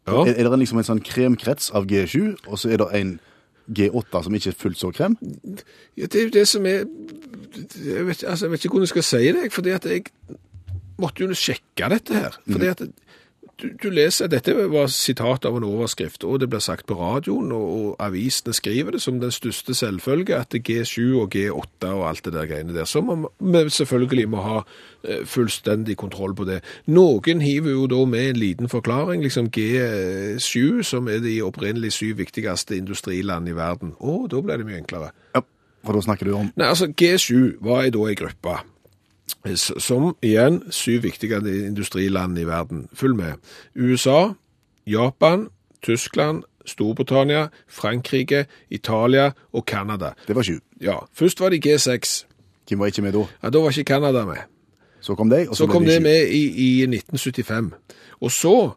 Ja. 0.08 0.24
Er, 0.28 0.34
er 0.36 0.50
det 0.50 0.60
liksom 0.62 0.82
en 0.82 0.88
sånn 0.88 1.04
kremkrets 1.06 1.72
av 1.74 1.88
G7, 1.90 2.36
og 2.46 2.60
så 2.62 2.74
er 2.74 2.84
det 2.84 2.90
en 3.00 3.14
G8 3.74 4.24
som 4.26 4.36
ikke 4.36 4.52
er 4.52 4.60
fullt 4.60 4.80
så 4.82 4.92
krem? 4.94 5.16
Ja, 5.98 6.06
det 6.06 6.20
er 6.20 6.28
jo 6.28 6.34
det 6.36 6.48
som 6.52 6.68
er 6.68 6.84
jeg 6.84 8.08
vet, 8.08 8.24
altså, 8.28 8.46
jeg 8.46 8.52
vet 8.52 8.66
ikke 8.66 8.74
hvordan 8.76 8.88
jeg 8.88 8.94
skal 8.94 9.08
si 9.08 9.24
det, 9.38 9.46
fordi 9.54 9.74
at 9.74 9.86
jeg 9.88 10.06
måtte 11.02 11.24
jo 11.24 11.38
sjekke 11.38 11.90
dette 11.94 12.18
her. 12.18 12.38
Fordi 12.50 12.70
at 12.72 12.84
du, 13.63 13.69
du 13.80 13.88
leser, 13.95 14.28
Dette 14.30 14.54
var 14.69 14.89
sitat 14.91 15.45
av 15.47 15.56
en 15.58 15.63
overskrift, 15.65 16.26
og 16.28 16.41
det 16.43 16.49
blir 16.52 16.62
sagt 16.63 16.86
på 16.89 16.97
radioen, 16.99 17.49
og, 17.56 17.69
og 17.80 18.02
avisene 18.04 18.54
skriver 18.54 18.97
det 18.97 19.02
som 19.02 19.21
den 19.23 19.32
største 19.34 19.73
selvfølge, 19.80 20.36
at 20.36 20.52
det 20.52 20.60
er 20.62 20.84
G7 20.84 21.15
og 21.23 21.32
G8 21.38 21.89
og 21.95 22.04
alt 22.10 22.26
det 22.28 22.34
der 22.36 22.49
greiene 22.52 22.76
der. 22.76 22.86
Så 22.89 23.02
må 23.06 23.17
vi 23.39 23.63
selvfølgelig 23.71 24.28
må 24.34 24.43
ha 24.43 24.58
eh, 25.08 25.23
fullstendig 25.26 25.95
kontroll 26.04 26.36
på 26.36 26.45
det. 26.52 26.60
Noen 26.91 27.41
hiver 27.43 27.71
jo 27.78 27.88
da 27.91 28.02
med 28.10 28.34
en 28.34 28.41
liten 28.43 28.69
forklaring, 28.71 29.23
liksom 29.23 29.47
G7, 29.56 30.84
som 30.84 31.08
er 31.12 31.23
de 31.23 31.38
opprinnelig 31.45 31.93
syv 31.97 32.19
viktigste 32.21 32.78
industriland 32.78 33.49
i 33.49 33.56
verden. 33.58 33.95
Å, 34.04 34.19
da 34.32 34.41
ble 34.43 34.60
det 34.60 34.67
mye 34.67 34.82
enklere. 34.84 35.13
Ja, 35.36 35.41
for 35.84 35.97
da 35.97 36.04
snakker 36.06 36.30
du 36.30 36.36
om 36.38 36.52
Nei, 36.56 36.67
altså 36.69 36.88
G7 36.91 37.58
var 37.63 37.88
da 37.91 38.06
ei 38.08 38.15
gruppe 38.19 38.60
s- 38.60 38.69
som 39.56 40.16
igjen 40.24 40.62
syv 40.72 41.04
viktige 41.04 41.38
industriland 41.68 42.40
i 42.40 42.44
verden. 42.48 42.88
Følg 42.94 43.16
med. 43.16 43.34
USA, 43.76 44.30
Japan, 44.88 45.48
Tyskland, 45.84 46.44
Storbritannia, 46.66 47.48
Frankrike, 47.68 48.46
Italia 48.70 49.32
og 49.54 49.64
Canada. 49.68 50.14
Det 50.28 50.36
var 50.36 50.44
sju. 50.44 50.60
Ja, 50.82 50.96
først 51.14 51.40
var 51.40 51.50
de 51.50 51.60
G6. 51.66 52.26
Hvem 52.68 52.80
var 52.80 52.86
ikke 52.86 53.02
med 53.02 53.12
da? 53.14 53.26
Ja, 53.44 53.50
Da 53.50 53.60
var 53.60 53.70
ikke 53.70 53.84
Canada 53.84 54.26
med. 54.26 54.38
Så 55.02 55.16
kom 55.16 55.30
de, 55.30 55.46
og 55.50 55.56
så, 55.56 55.66
Så 55.66 55.68
kom 55.68 55.86
det 55.86 55.98
sju. 55.98 56.04
med 56.04 56.28
i, 56.28 56.44
i 56.80 56.82
1975. 56.82 57.72
Og 58.22 58.32
så 58.32 58.70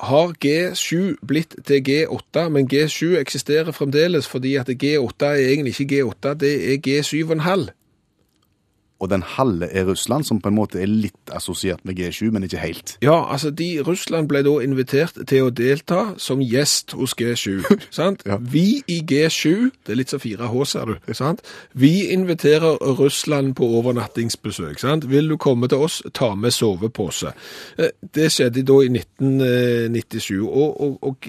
har 0.00 0.32
G7 0.44 1.16
blitt 1.26 1.56
til 1.66 1.80
G8, 1.88 2.48
men 2.48 2.68
G7 2.72 3.16
eksisterer 3.18 3.72
fremdeles 3.72 4.28
fordi 4.28 4.54
at 4.56 4.68
G8 4.68 5.24
er 5.24 5.34
egentlig 5.48 5.80
ikke 5.80 6.02
G8, 6.02 6.34
det 6.34 6.72
er 6.74 6.78
G7,5. 6.86 7.68
Og 9.00 9.08
den 9.08 9.22
halve 9.24 9.66
er 9.72 9.86
Russland, 9.88 10.26
som 10.28 10.40
på 10.44 10.50
en 10.50 10.56
måte 10.58 10.80
er 10.82 10.90
litt 10.90 11.32
assosiert 11.32 11.84
med 11.88 11.96
G7, 11.96 12.28
men 12.34 12.44
ikke 12.44 12.60
helt. 12.60 12.94
Ja, 13.00 13.16
altså 13.32 13.48
de, 13.50 13.68
Russland 13.86 14.28
ble 14.28 14.42
da 14.44 14.52
invitert 14.60 15.16
til 15.30 15.46
å 15.46 15.52
delta 15.56 16.02
som 16.20 16.42
gjest 16.44 16.92
hos 16.98 17.14
G7, 17.16 17.64
sant? 18.00 18.24
Ja. 18.28 18.36
Vi 18.40 18.82
i 18.92 19.00
G7, 19.00 19.70
det 19.86 19.94
er 19.94 20.00
litt 20.02 20.12
så 20.12 20.20
4H, 20.20 20.52
ser 20.74 20.92
du, 20.92 21.14
sant? 21.16 21.40
Vi 21.72 22.10
inviterer 22.12 22.76
Russland 23.00 23.54
på 23.56 23.70
overnattingsbesøk, 23.80 24.76
sant? 24.84 25.08
Vil 25.08 25.32
du 25.32 25.38
komme 25.40 25.70
til 25.72 25.86
oss, 25.88 26.02
ta 26.12 26.34
med 26.36 26.52
sovepose. 26.52 27.32
Eh, 27.80 27.92
Det 28.12 28.28
skjedde 28.32 28.66
da 28.66 28.80
i 28.84 28.92
1997, 28.92 30.40
og, 30.44 30.80
og, 30.80 30.96
og, 31.06 31.28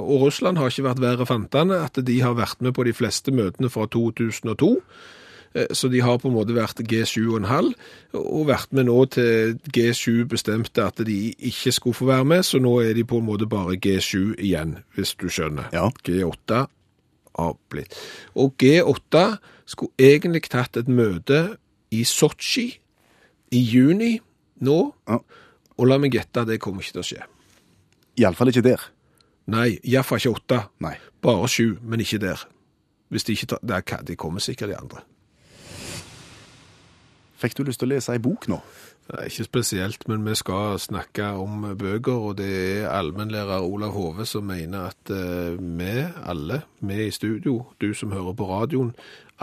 og 0.00 0.14
Russland 0.26 0.58
har 0.58 0.72
ikke 0.72 0.88
vært 0.90 1.02
verre 1.04 1.26
fantene 1.28 1.84
at 1.86 2.02
de 2.02 2.20
har 2.24 2.34
vært 2.38 2.64
med 2.64 2.74
på 2.74 2.86
de 2.88 2.94
fleste 2.96 3.34
møtene 3.34 3.70
fra 3.70 3.86
2002, 3.86 4.74
Eh, 4.74 5.14
Så 5.70 5.86
de 5.88 6.00
har 6.02 6.18
på 6.18 6.26
en 6.28 6.34
måte 6.34 6.54
vært 6.56 6.80
G7,5, 6.82 7.68
og 8.18 8.46
vært 8.48 8.72
med 8.74 8.88
nå 8.88 8.96
til 9.14 9.52
G7 9.70 10.24
bestemte 10.26 10.82
at 10.82 10.98
de 11.06 11.18
ikke 11.38 11.70
skulle 11.76 11.94
få 11.94 12.08
være 12.08 12.24
med, 12.26 12.42
så 12.42 12.58
nå 12.58 12.72
er 12.82 12.94
de 12.98 13.04
på 13.06 13.20
en 13.20 13.28
måte 13.28 13.46
bare 13.46 13.76
G7 13.78 14.34
igjen, 14.42 14.80
hvis 14.96 15.14
du 15.14 15.28
skjønner. 15.30 15.68
Ja. 15.72 15.86
G8 16.08 16.64
har 17.38 17.54
blitt. 17.70 17.94
Og 18.34 18.56
G8 18.58 19.22
skulle 19.70 19.94
egentlig 19.98 20.42
tatt 20.50 20.76
et 20.82 20.90
møte 20.90 21.44
i 21.94 22.02
Sotsji 22.02 22.66
i 23.54 23.62
juni 23.62 24.16
nå, 24.66 24.80
Ja. 25.06 25.20
og 25.78 25.86
la 25.86 25.98
meg 26.02 26.14
gjette, 26.18 26.46
det 26.50 26.58
kommer 26.60 26.82
ikke 26.82 26.98
til 26.98 27.04
å 27.04 27.08
skje. 27.12 27.22
Iallfall 28.18 28.50
ikke 28.50 28.62
der. 28.66 28.82
Nei, 29.46 29.78
iallfall 29.84 30.18
ikke 30.18 30.34
åtte. 30.34 30.62
Nei. 30.80 30.96
Bare 31.22 31.46
sju, 31.48 31.78
men 31.82 32.00
ikke 32.00 32.18
der. 32.18 32.42
Hvis 33.10 33.24
de 33.24 33.32
ikke 33.38 33.46
tar 33.54 34.02
De 34.02 34.16
kommer 34.16 34.40
sikkert, 34.40 34.68
de 34.70 34.76
andre. 34.76 35.02
Fikk 37.40 37.56
du 37.58 37.64
lyst 37.66 37.82
til 37.82 37.90
å 37.90 37.94
lese 37.94 38.14
ei 38.14 38.22
bok 38.22 38.48
nå? 38.50 38.60
Nei, 39.04 39.26
ikke 39.28 39.44
spesielt, 39.44 40.06
men 40.08 40.22
vi 40.24 40.32
skal 40.38 40.78
snakke 40.80 41.26
om 41.36 41.66
bøker, 41.76 42.22
og 42.30 42.38
det 42.38 42.46
er 42.54 42.86
allmennlærer 42.88 43.66
Olav 43.66 43.92
Hove 43.92 44.24
som 44.24 44.46
mener 44.48 44.88
at 44.94 45.12
eh, 45.12 45.58
vi 45.60 46.06
alle, 46.24 46.62
vi 46.80 47.02
i 47.04 47.12
studio, 47.12 47.66
du 47.84 47.90
som 47.92 48.14
hører 48.16 48.32
på 48.38 48.48
radioen, 48.48 48.94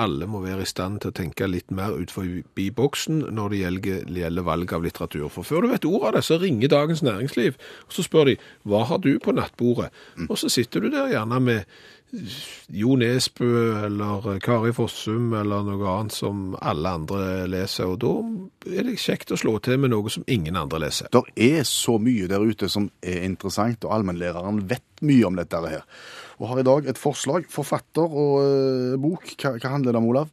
alle 0.02 0.26
må 0.26 0.40
være 0.42 0.64
i 0.66 0.70
stand 0.70 1.02
til 1.04 1.12
å 1.12 1.16
tenke 1.16 1.46
litt 1.52 1.70
mer 1.70 1.94
ut 1.94 2.14
forbi 2.16 2.70
boksen 2.74 3.26
når 3.36 3.54
det 3.54 3.62
gjelder, 3.62 4.12
gjelder 4.24 4.48
valg 4.48 4.74
av 4.74 4.86
litteratur. 4.88 5.28
For 5.30 5.46
før 5.46 5.66
du 5.66 5.72
vet 5.76 5.86
ordet 5.86 6.10
av 6.10 6.16
det, 6.18 6.26
så 6.26 6.40
ringer 6.42 6.72
Dagens 6.72 7.04
Næringsliv, 7.06 7.58
og 7.86 7.98
så 7.98 8.06
spør 8.08 8.32
de, 8.32 8.38
hva 8.66 8.86
har 8.90 9.02
du 9.04 9.12
på 9.22 9.36
nattbordet? 9.36 9.92
Og 10.30 10.40
så 10.40 10.50
sitter 10.50 10.82
du 10.82 10.90
der 10.96 11.12
gjerne 11.12 11.42
med 11.44 11.82
Jo 12.12 12.96
Nesbø 13.00 13.50
eller 13.86 14.40
Kari 14.44 14.74
Fossum 14.76 15.32
eller 15.38 15.64
noe 15.68 15.94
annet 15.94 16.16
som 16.16 16.56
alle 16.60 16.92
andre 17.00 17.22
leser, 17.50 17.94
og 17.94 18.02
da 18.04 18.12
er 18.68 18.90
det 18.90 18.98
kjekt 19.00 19.32
å 19.32 19.40
slå 19.40 19.56
til 19.64 19.80
med 19.82 19.94
noe 19.94 20.12
som 20.12 20.26
ingen 20.32 20.60
andre 20.60 20.82
leser. 20.86 21.12
Det 21.14 21.24
er 21.36 21.64
så 21.68 21.96
mye 22.02 22.28
der 22.32 22.44
ute 22.44 22.70
som 22.72 22.90
er 23.00 23.24
interessant, 23.28 23.86
og 23.88 23.96
allmennlæreren 23.96 24.64
vet 24.68 25.06
mye 25.08 25.30
om 25.30 25.40
dette 25.40 25.64
her. 25.64 25.88
Og 26.42 26.52
har 26.52 26.62
i 26.62 26.68
dag 26.68 26.90
et 26.90 27.00
forslag. 27.00 27.48
Forfatter 27.54 28.06
og 28.06 28.38
eh, 28.42 29.00
bok. 29.02 29.36
Hva, 29.38 29.56
hva 29.62 29.74
handler 29.76 29.94
det 29.94 30.02
om, 30.02 30.10
Olav? 30.12 30.32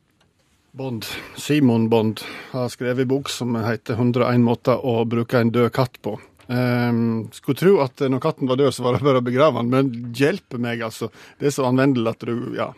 Bond, 0.79 1.07
Simon 1.37 1.89
Bond 1.91 2.21
har 2.53 2.69
skrevet 2.73 3.07
en 3.07 3.11
bok 3.11 3.31
som 3.33 3.57
heter 3.57 3.97
101 3.97 4.45
måter 4.45 4.79
å 4.85 5.01
bruke 5.09 5.41
en 5.41 5.53
død 5.53 5.73
katt 5.75 5.97
på. 6.05 6.19
Ehm, 6.49 7.29
skulle 7.37 7.59
tro 7.61 7.75
at 7.85 8.01
når 8.09 8.23
katten 8.25 8.49
var 8.49 8.57
død, 8.57 8.73
så 8.73 8.85
var 8.87 8.97
det 8.97 9.05
bare 9.05 9.21
å 9.21 9.25
begrave 9.25 9.61
den, 9.61 9.69
men 9.73 10.13
hjelpe 10.17 10.57
meg, 10.61 10.81
altså. 10.87 11.11
Det 11.39 11.51
er 11.51 11.55
så 11.55 11.67
anvendelig 11.69 12.15
at 12.15 12.25
du 12.25 12.55
Ja, 12.57 12.71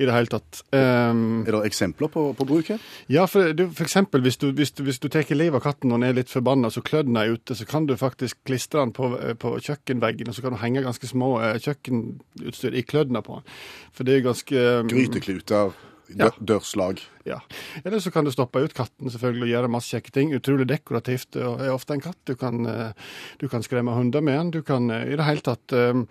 i 0.00 0.06
det 0.08 0.14
hele 0.14 0.32
tatt. 0.32 0.62
Um, 0.72 1.44
Er 1.46 1.52
det 1.52 1.66
eksempler 1.68 2.08
på, 2.08 2.24
på 2.34 2.46
bruk 2.48 2.72
her? 2.72 2.80
ja, 3.12 3.26
for, 3.28 3.52
du, 3.52 3.66
for 3.70 3.84
eksempel 3.84 4.24
hvis 4.24 4.40
du, 4.40 4.50
hvis 4.56 4.72
du, 4.72 4.82
hvis 4.86 4.98
du 4.98 5.08
tar 5.12 5.28
livet 5.28 5.60
av 5.60 5.66
katten 5.66 5.92
og 5.92 6.00
den 6.00 6.08
er 6.08 6.16
litt 6.16 6.32
forbanna, 6.32 6.70
så 6.72 6.80
klødden 6.80 7.16
er 7.20 7.36
ute, 7.36 7.54
så 7.54 7.68
kan 7.68 7.86
du 7.86 7.96
faktisk 8.00 8.40
klistre 8.48 8.80
den 8.80 8.96
på, 8.96 9.12
på 9.38 9.54
kjøkkenveggen, 9.60 10.28
og 10.28 10.34
så 10.34 10.42
kan 10.42 10.56
du 10.56 10.62
henge 10.62 10.82
ganske 10.82 11.06
små 11.06 11.34
eh, 11.42 11.60
kjøkkenutstyr 11.60 12.74
i 12.80 12.82
kløddene 12.82 13.22
på 13.22 13.40
den. 13.40 13.56
For 13.92 14.08
det 14.08 14.16
er 14.16 14.28
ganske 14.30 14.68
um, 14.80 14.88
Grytekluter. 14.88 15.76
Dør, 16.18 16.36
dørslag. 16.40 17.00
Ja. 17.28 17.38
Eller 17.84 18.00
så 18.02 18.10
kan 18.10 18.26
du 18.26 18.32
stoppe 18.34 18.62
ut 18.62 18.74
katten 18.76 19.10
selvfølgelig 19.12 19.46
og 19.46 19.52
gjøre 19.52 19.70
masse 19.72 19.94
kjekke 19.94 20.14
ting. 20.14 20.32
Utrolig 20.36 20.66
dekorativt. 20.70 21.36
og 21.36 21.60
er 21.62 21.72
ofte 21.72 21.94
en 21.96 22.04
katt. 22.04 22.18
Du 22.28 22.34
kan, 22.36 22.66
eh, 22.66 22.92
du 23.38 23.48
kan 23.48 23.62
skremme 23.62 23.94
hunder 23.94 24.20
med 24.20 24.38
den. 24.38 24.50
Du 24.50 24.62
kan 24.62 24.90
eh, 24.90 25.12
i 25.12 25.16
det 25.16 25.26
hele 25.28 25.40
tatt 25.40 25.72
eh, 25.72 26.04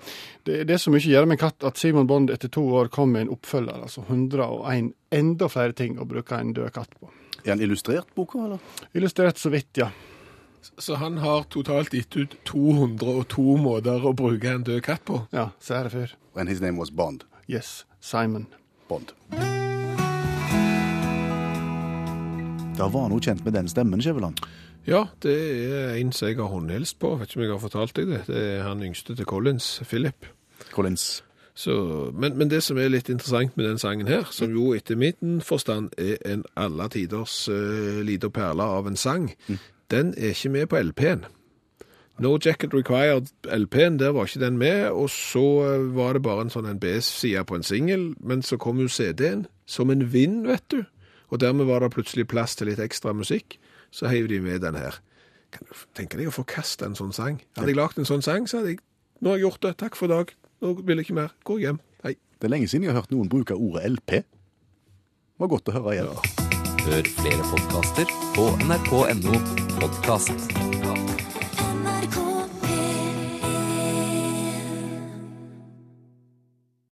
Det, 0.43 0.63
det 0.67 0.73
er 0.73 0.81
så 0.81 0.91
mye 0.93 1.03
å 1.03 1.13
gjøre 1.13 1.29
med 1.29 1.37
en 1.37 1.45
katt 1.49 1.63
at 1.63 1.77
Simon 1.77 2.07
Bond 2.07 2.31
etter 2.33 2.49
to 2.49 2.63
år 2.79 2.89
kom 2.89 3.11
med 3.13 3.27
en 3.27 3.35
oppfølger. 3.35 3.81
Altså 3.83 4.05
101 4.07 4.93
enda 5.11 5.49
flere 5.51 5.73
ting 5.77 5.99
å 5.99 6.07
bruke 6.07 6.37
en 6.37 6.53
død 6.53 6.71
katt 6.73 6.95
på. 6.99 7.11
Er 7.43 7.55
han 7.55 7.61
illustrert, 7.61 8.09
boka, 8.15 8.39
eller? 8.45 8.59
Illustrert 8.93 9.37
så 9.37 9.49
vidt, 9.49 9.77
ja. 9.77 9.89
Så 10.77 10.95
han 10.95 11.17
har 11.17 11.43
totalt 11.49 11.93
gitt 11.93 12.17
ut 12.17 12.35
202 12.45 13.57
måter 13.57 14.05
å 14.05 14.13
bruke 14.13 14.49
en 14.49 14.65
død 14.65 14.83
katt 14.85 15.05
på. 15.05 15.23
Ja, 15.33 15.49
sære 15.59 15.93
fyr. 15.93 16.15
And 16.35 16.49
his 16.49 16.61
name 16.61 16.77
was 16.77 16.91
Bond. 16.91 17.25
Yes. 17.47 17.85
Simon. 17.99 18.47
Bond. 18.87 19.13
Det 22.81 22.93
var 22.95 23.09
noe 23.11 23.21
kjent 23.21 23.43
med 23.45 23.53
den 23.53 23.67
stemmen, 23.69 24.01
Skjæveland. 24.01 24.39
Ja, 24.89 25.03
det 25.21 25.33
er 25.37 25.97
en 25.99 26.11
som 26.11 26.31
jeg 26.31 26.39
har 26.39 26.49
håndhilst 26.49 26.97
på. 26.99 27.13
Vet 27.19 27.29
ikke 27.29 27.37
om 27.37 27.43
jeg 27.43 27.51
har 27.51 27.59
fortalt 27.61 27.93
deg 27.99 28.07
det. 28.09 28.21
Det 28.25 28.39
er 28.55 28.63
han 28.65 28.81
yngste 28.81 29.13
til 29.15 29.27
Collins, 29.29 29.67
Philip. 29.85 30.25
Collins. 30.71 31.23
Så, 31.53 31.75
men, 32.17 32.37
men 32.37 32.49
det 32.49 32.63
som 32.65 32.79
er 32.81 32.89
litt 32.89 33.11
interessant 33.11 33.53
med 33.57 33.67
den 33.67 33.77
sangen 33.77 34.09
her, 34.09 34.23
som 34.33 34.49
jo 34.55 34.71
etter 34.73 34.97
min 34.97 35.43
forstand 35.45 35.91
er 36.01 36.17
en 36.25 36.41
alle 36.57 36.87
tiders 36.89 37.43
uh, 37.51 38.01
lita 38.07 38.31
perle 38.33 38.65
av 38.65 38.89
en 38.89 38.97
sang, 38.97 39.29
den 39.93 40.15
er 40.17 40.33
ikke 40.33 40.53
med 40.55 40.71
på 40.71 40.81
LP-en. 40.81 41.27
No 42.21 42.37
Jacket 42.41 42.73
Required 42.73 43.29
LP-en, 43.45 43.99
der 43.99 44.15
var 44.15 44.25
ikke 44.25 44.41
den 44.41 44.57
med, 44.57 44.89
og 44.89 45.09
så 45.09 45.45
eh, 45.67 45.95
var 45.95 46.13
det 46.13 46.21
bare 46.21 46.45
en 46.45 46.51
sånn 46.53 46.67
en 46.69 46.79
B-side 46.79 47.41
på 47.49 47.57
en 47.57 47.65
singel, 47.65 48.11
men 48.21 48.43
så 48.45 48.59
kom 48.61 48.81
jo 48.81 48.89
CD-en 48.91 49.47
som 49.65 49.89
en 49.89 50.03
vind, 50.13 50.43
vet 50.45 50.65
du. 50.69 50.83
Og 51.31 51.39
dermed 51.39 51.65
var 51.69 51.83
det 51.83 51.93
plutselig 51.95 52.27
plass 52.31 52.57
til 52.59 52.67
litt 52.67 52.81
ekstra 52.83 53.13
musikk, 53.15 53.57
så 53.91 54.11
heiv 54.11 54.27
de 54.31 54.41
med 54.43 54.61
den 54.63 54.75
her. 54.75 54.99
Kan 55.51 55.67
du 55.67 55.75
tenke 55.97 56.19
deg 56.19 56.29
å 56.31 56.35
forkaste 56.35 56.87
en 56.87 56.95
sånn 56.95 57.15
sang? 57.15 57.41
Hadde 57.57 57.71
jeg 57.71 57.79
lagd 57.79 57.99
en 57.99 58.07
sånn 58.07 58.23
sang, 58.23 58.47
så 58.47 58.61
hadde 58.61 58.75
jeg 58.75 58.83
Nå 59.21 59.29
har 59.29 59.37
jeg 59.37 59.43
gjort 59.45 59.61
det. 59.61 59.71
Takk 59.77 59.97
for 59.99 60.09
i 60.09 60.15
dag. 60.15 60.31
Nå 60.65 60.71
vil 60.81 60.97
jeg 60.97 61.05
ikke 61.05 61.17
mer. 61.19 61.35
Gå 61.45 61.59
hjem. 61.61 61.77
Hei. 62.01 62.15
Det 62.41 62.47
er 62.49 62.53
lenge 62.55 62.71
siden 62.71 62.87
jeg 62.87 62.95
har 62.95 63.03
hørt 63.03 63.13
noen 63.13 63.29
bruke 63.29 63.53
ordet 63.53 63.85
LP. 63.91 64.23
Det 64.23 65.45
var 65.45 65.53
godt 65.53 65.69
å 65.69 65.77
høre 65.77 65.93
igjen. 65.93 66.09
Hør 66.87 67.13
flere 67.21 67.45
podkaster 67.53 68.17
på 68.33 68.49
nrk.no 68.65 69.37
podkast. 69.77 70.70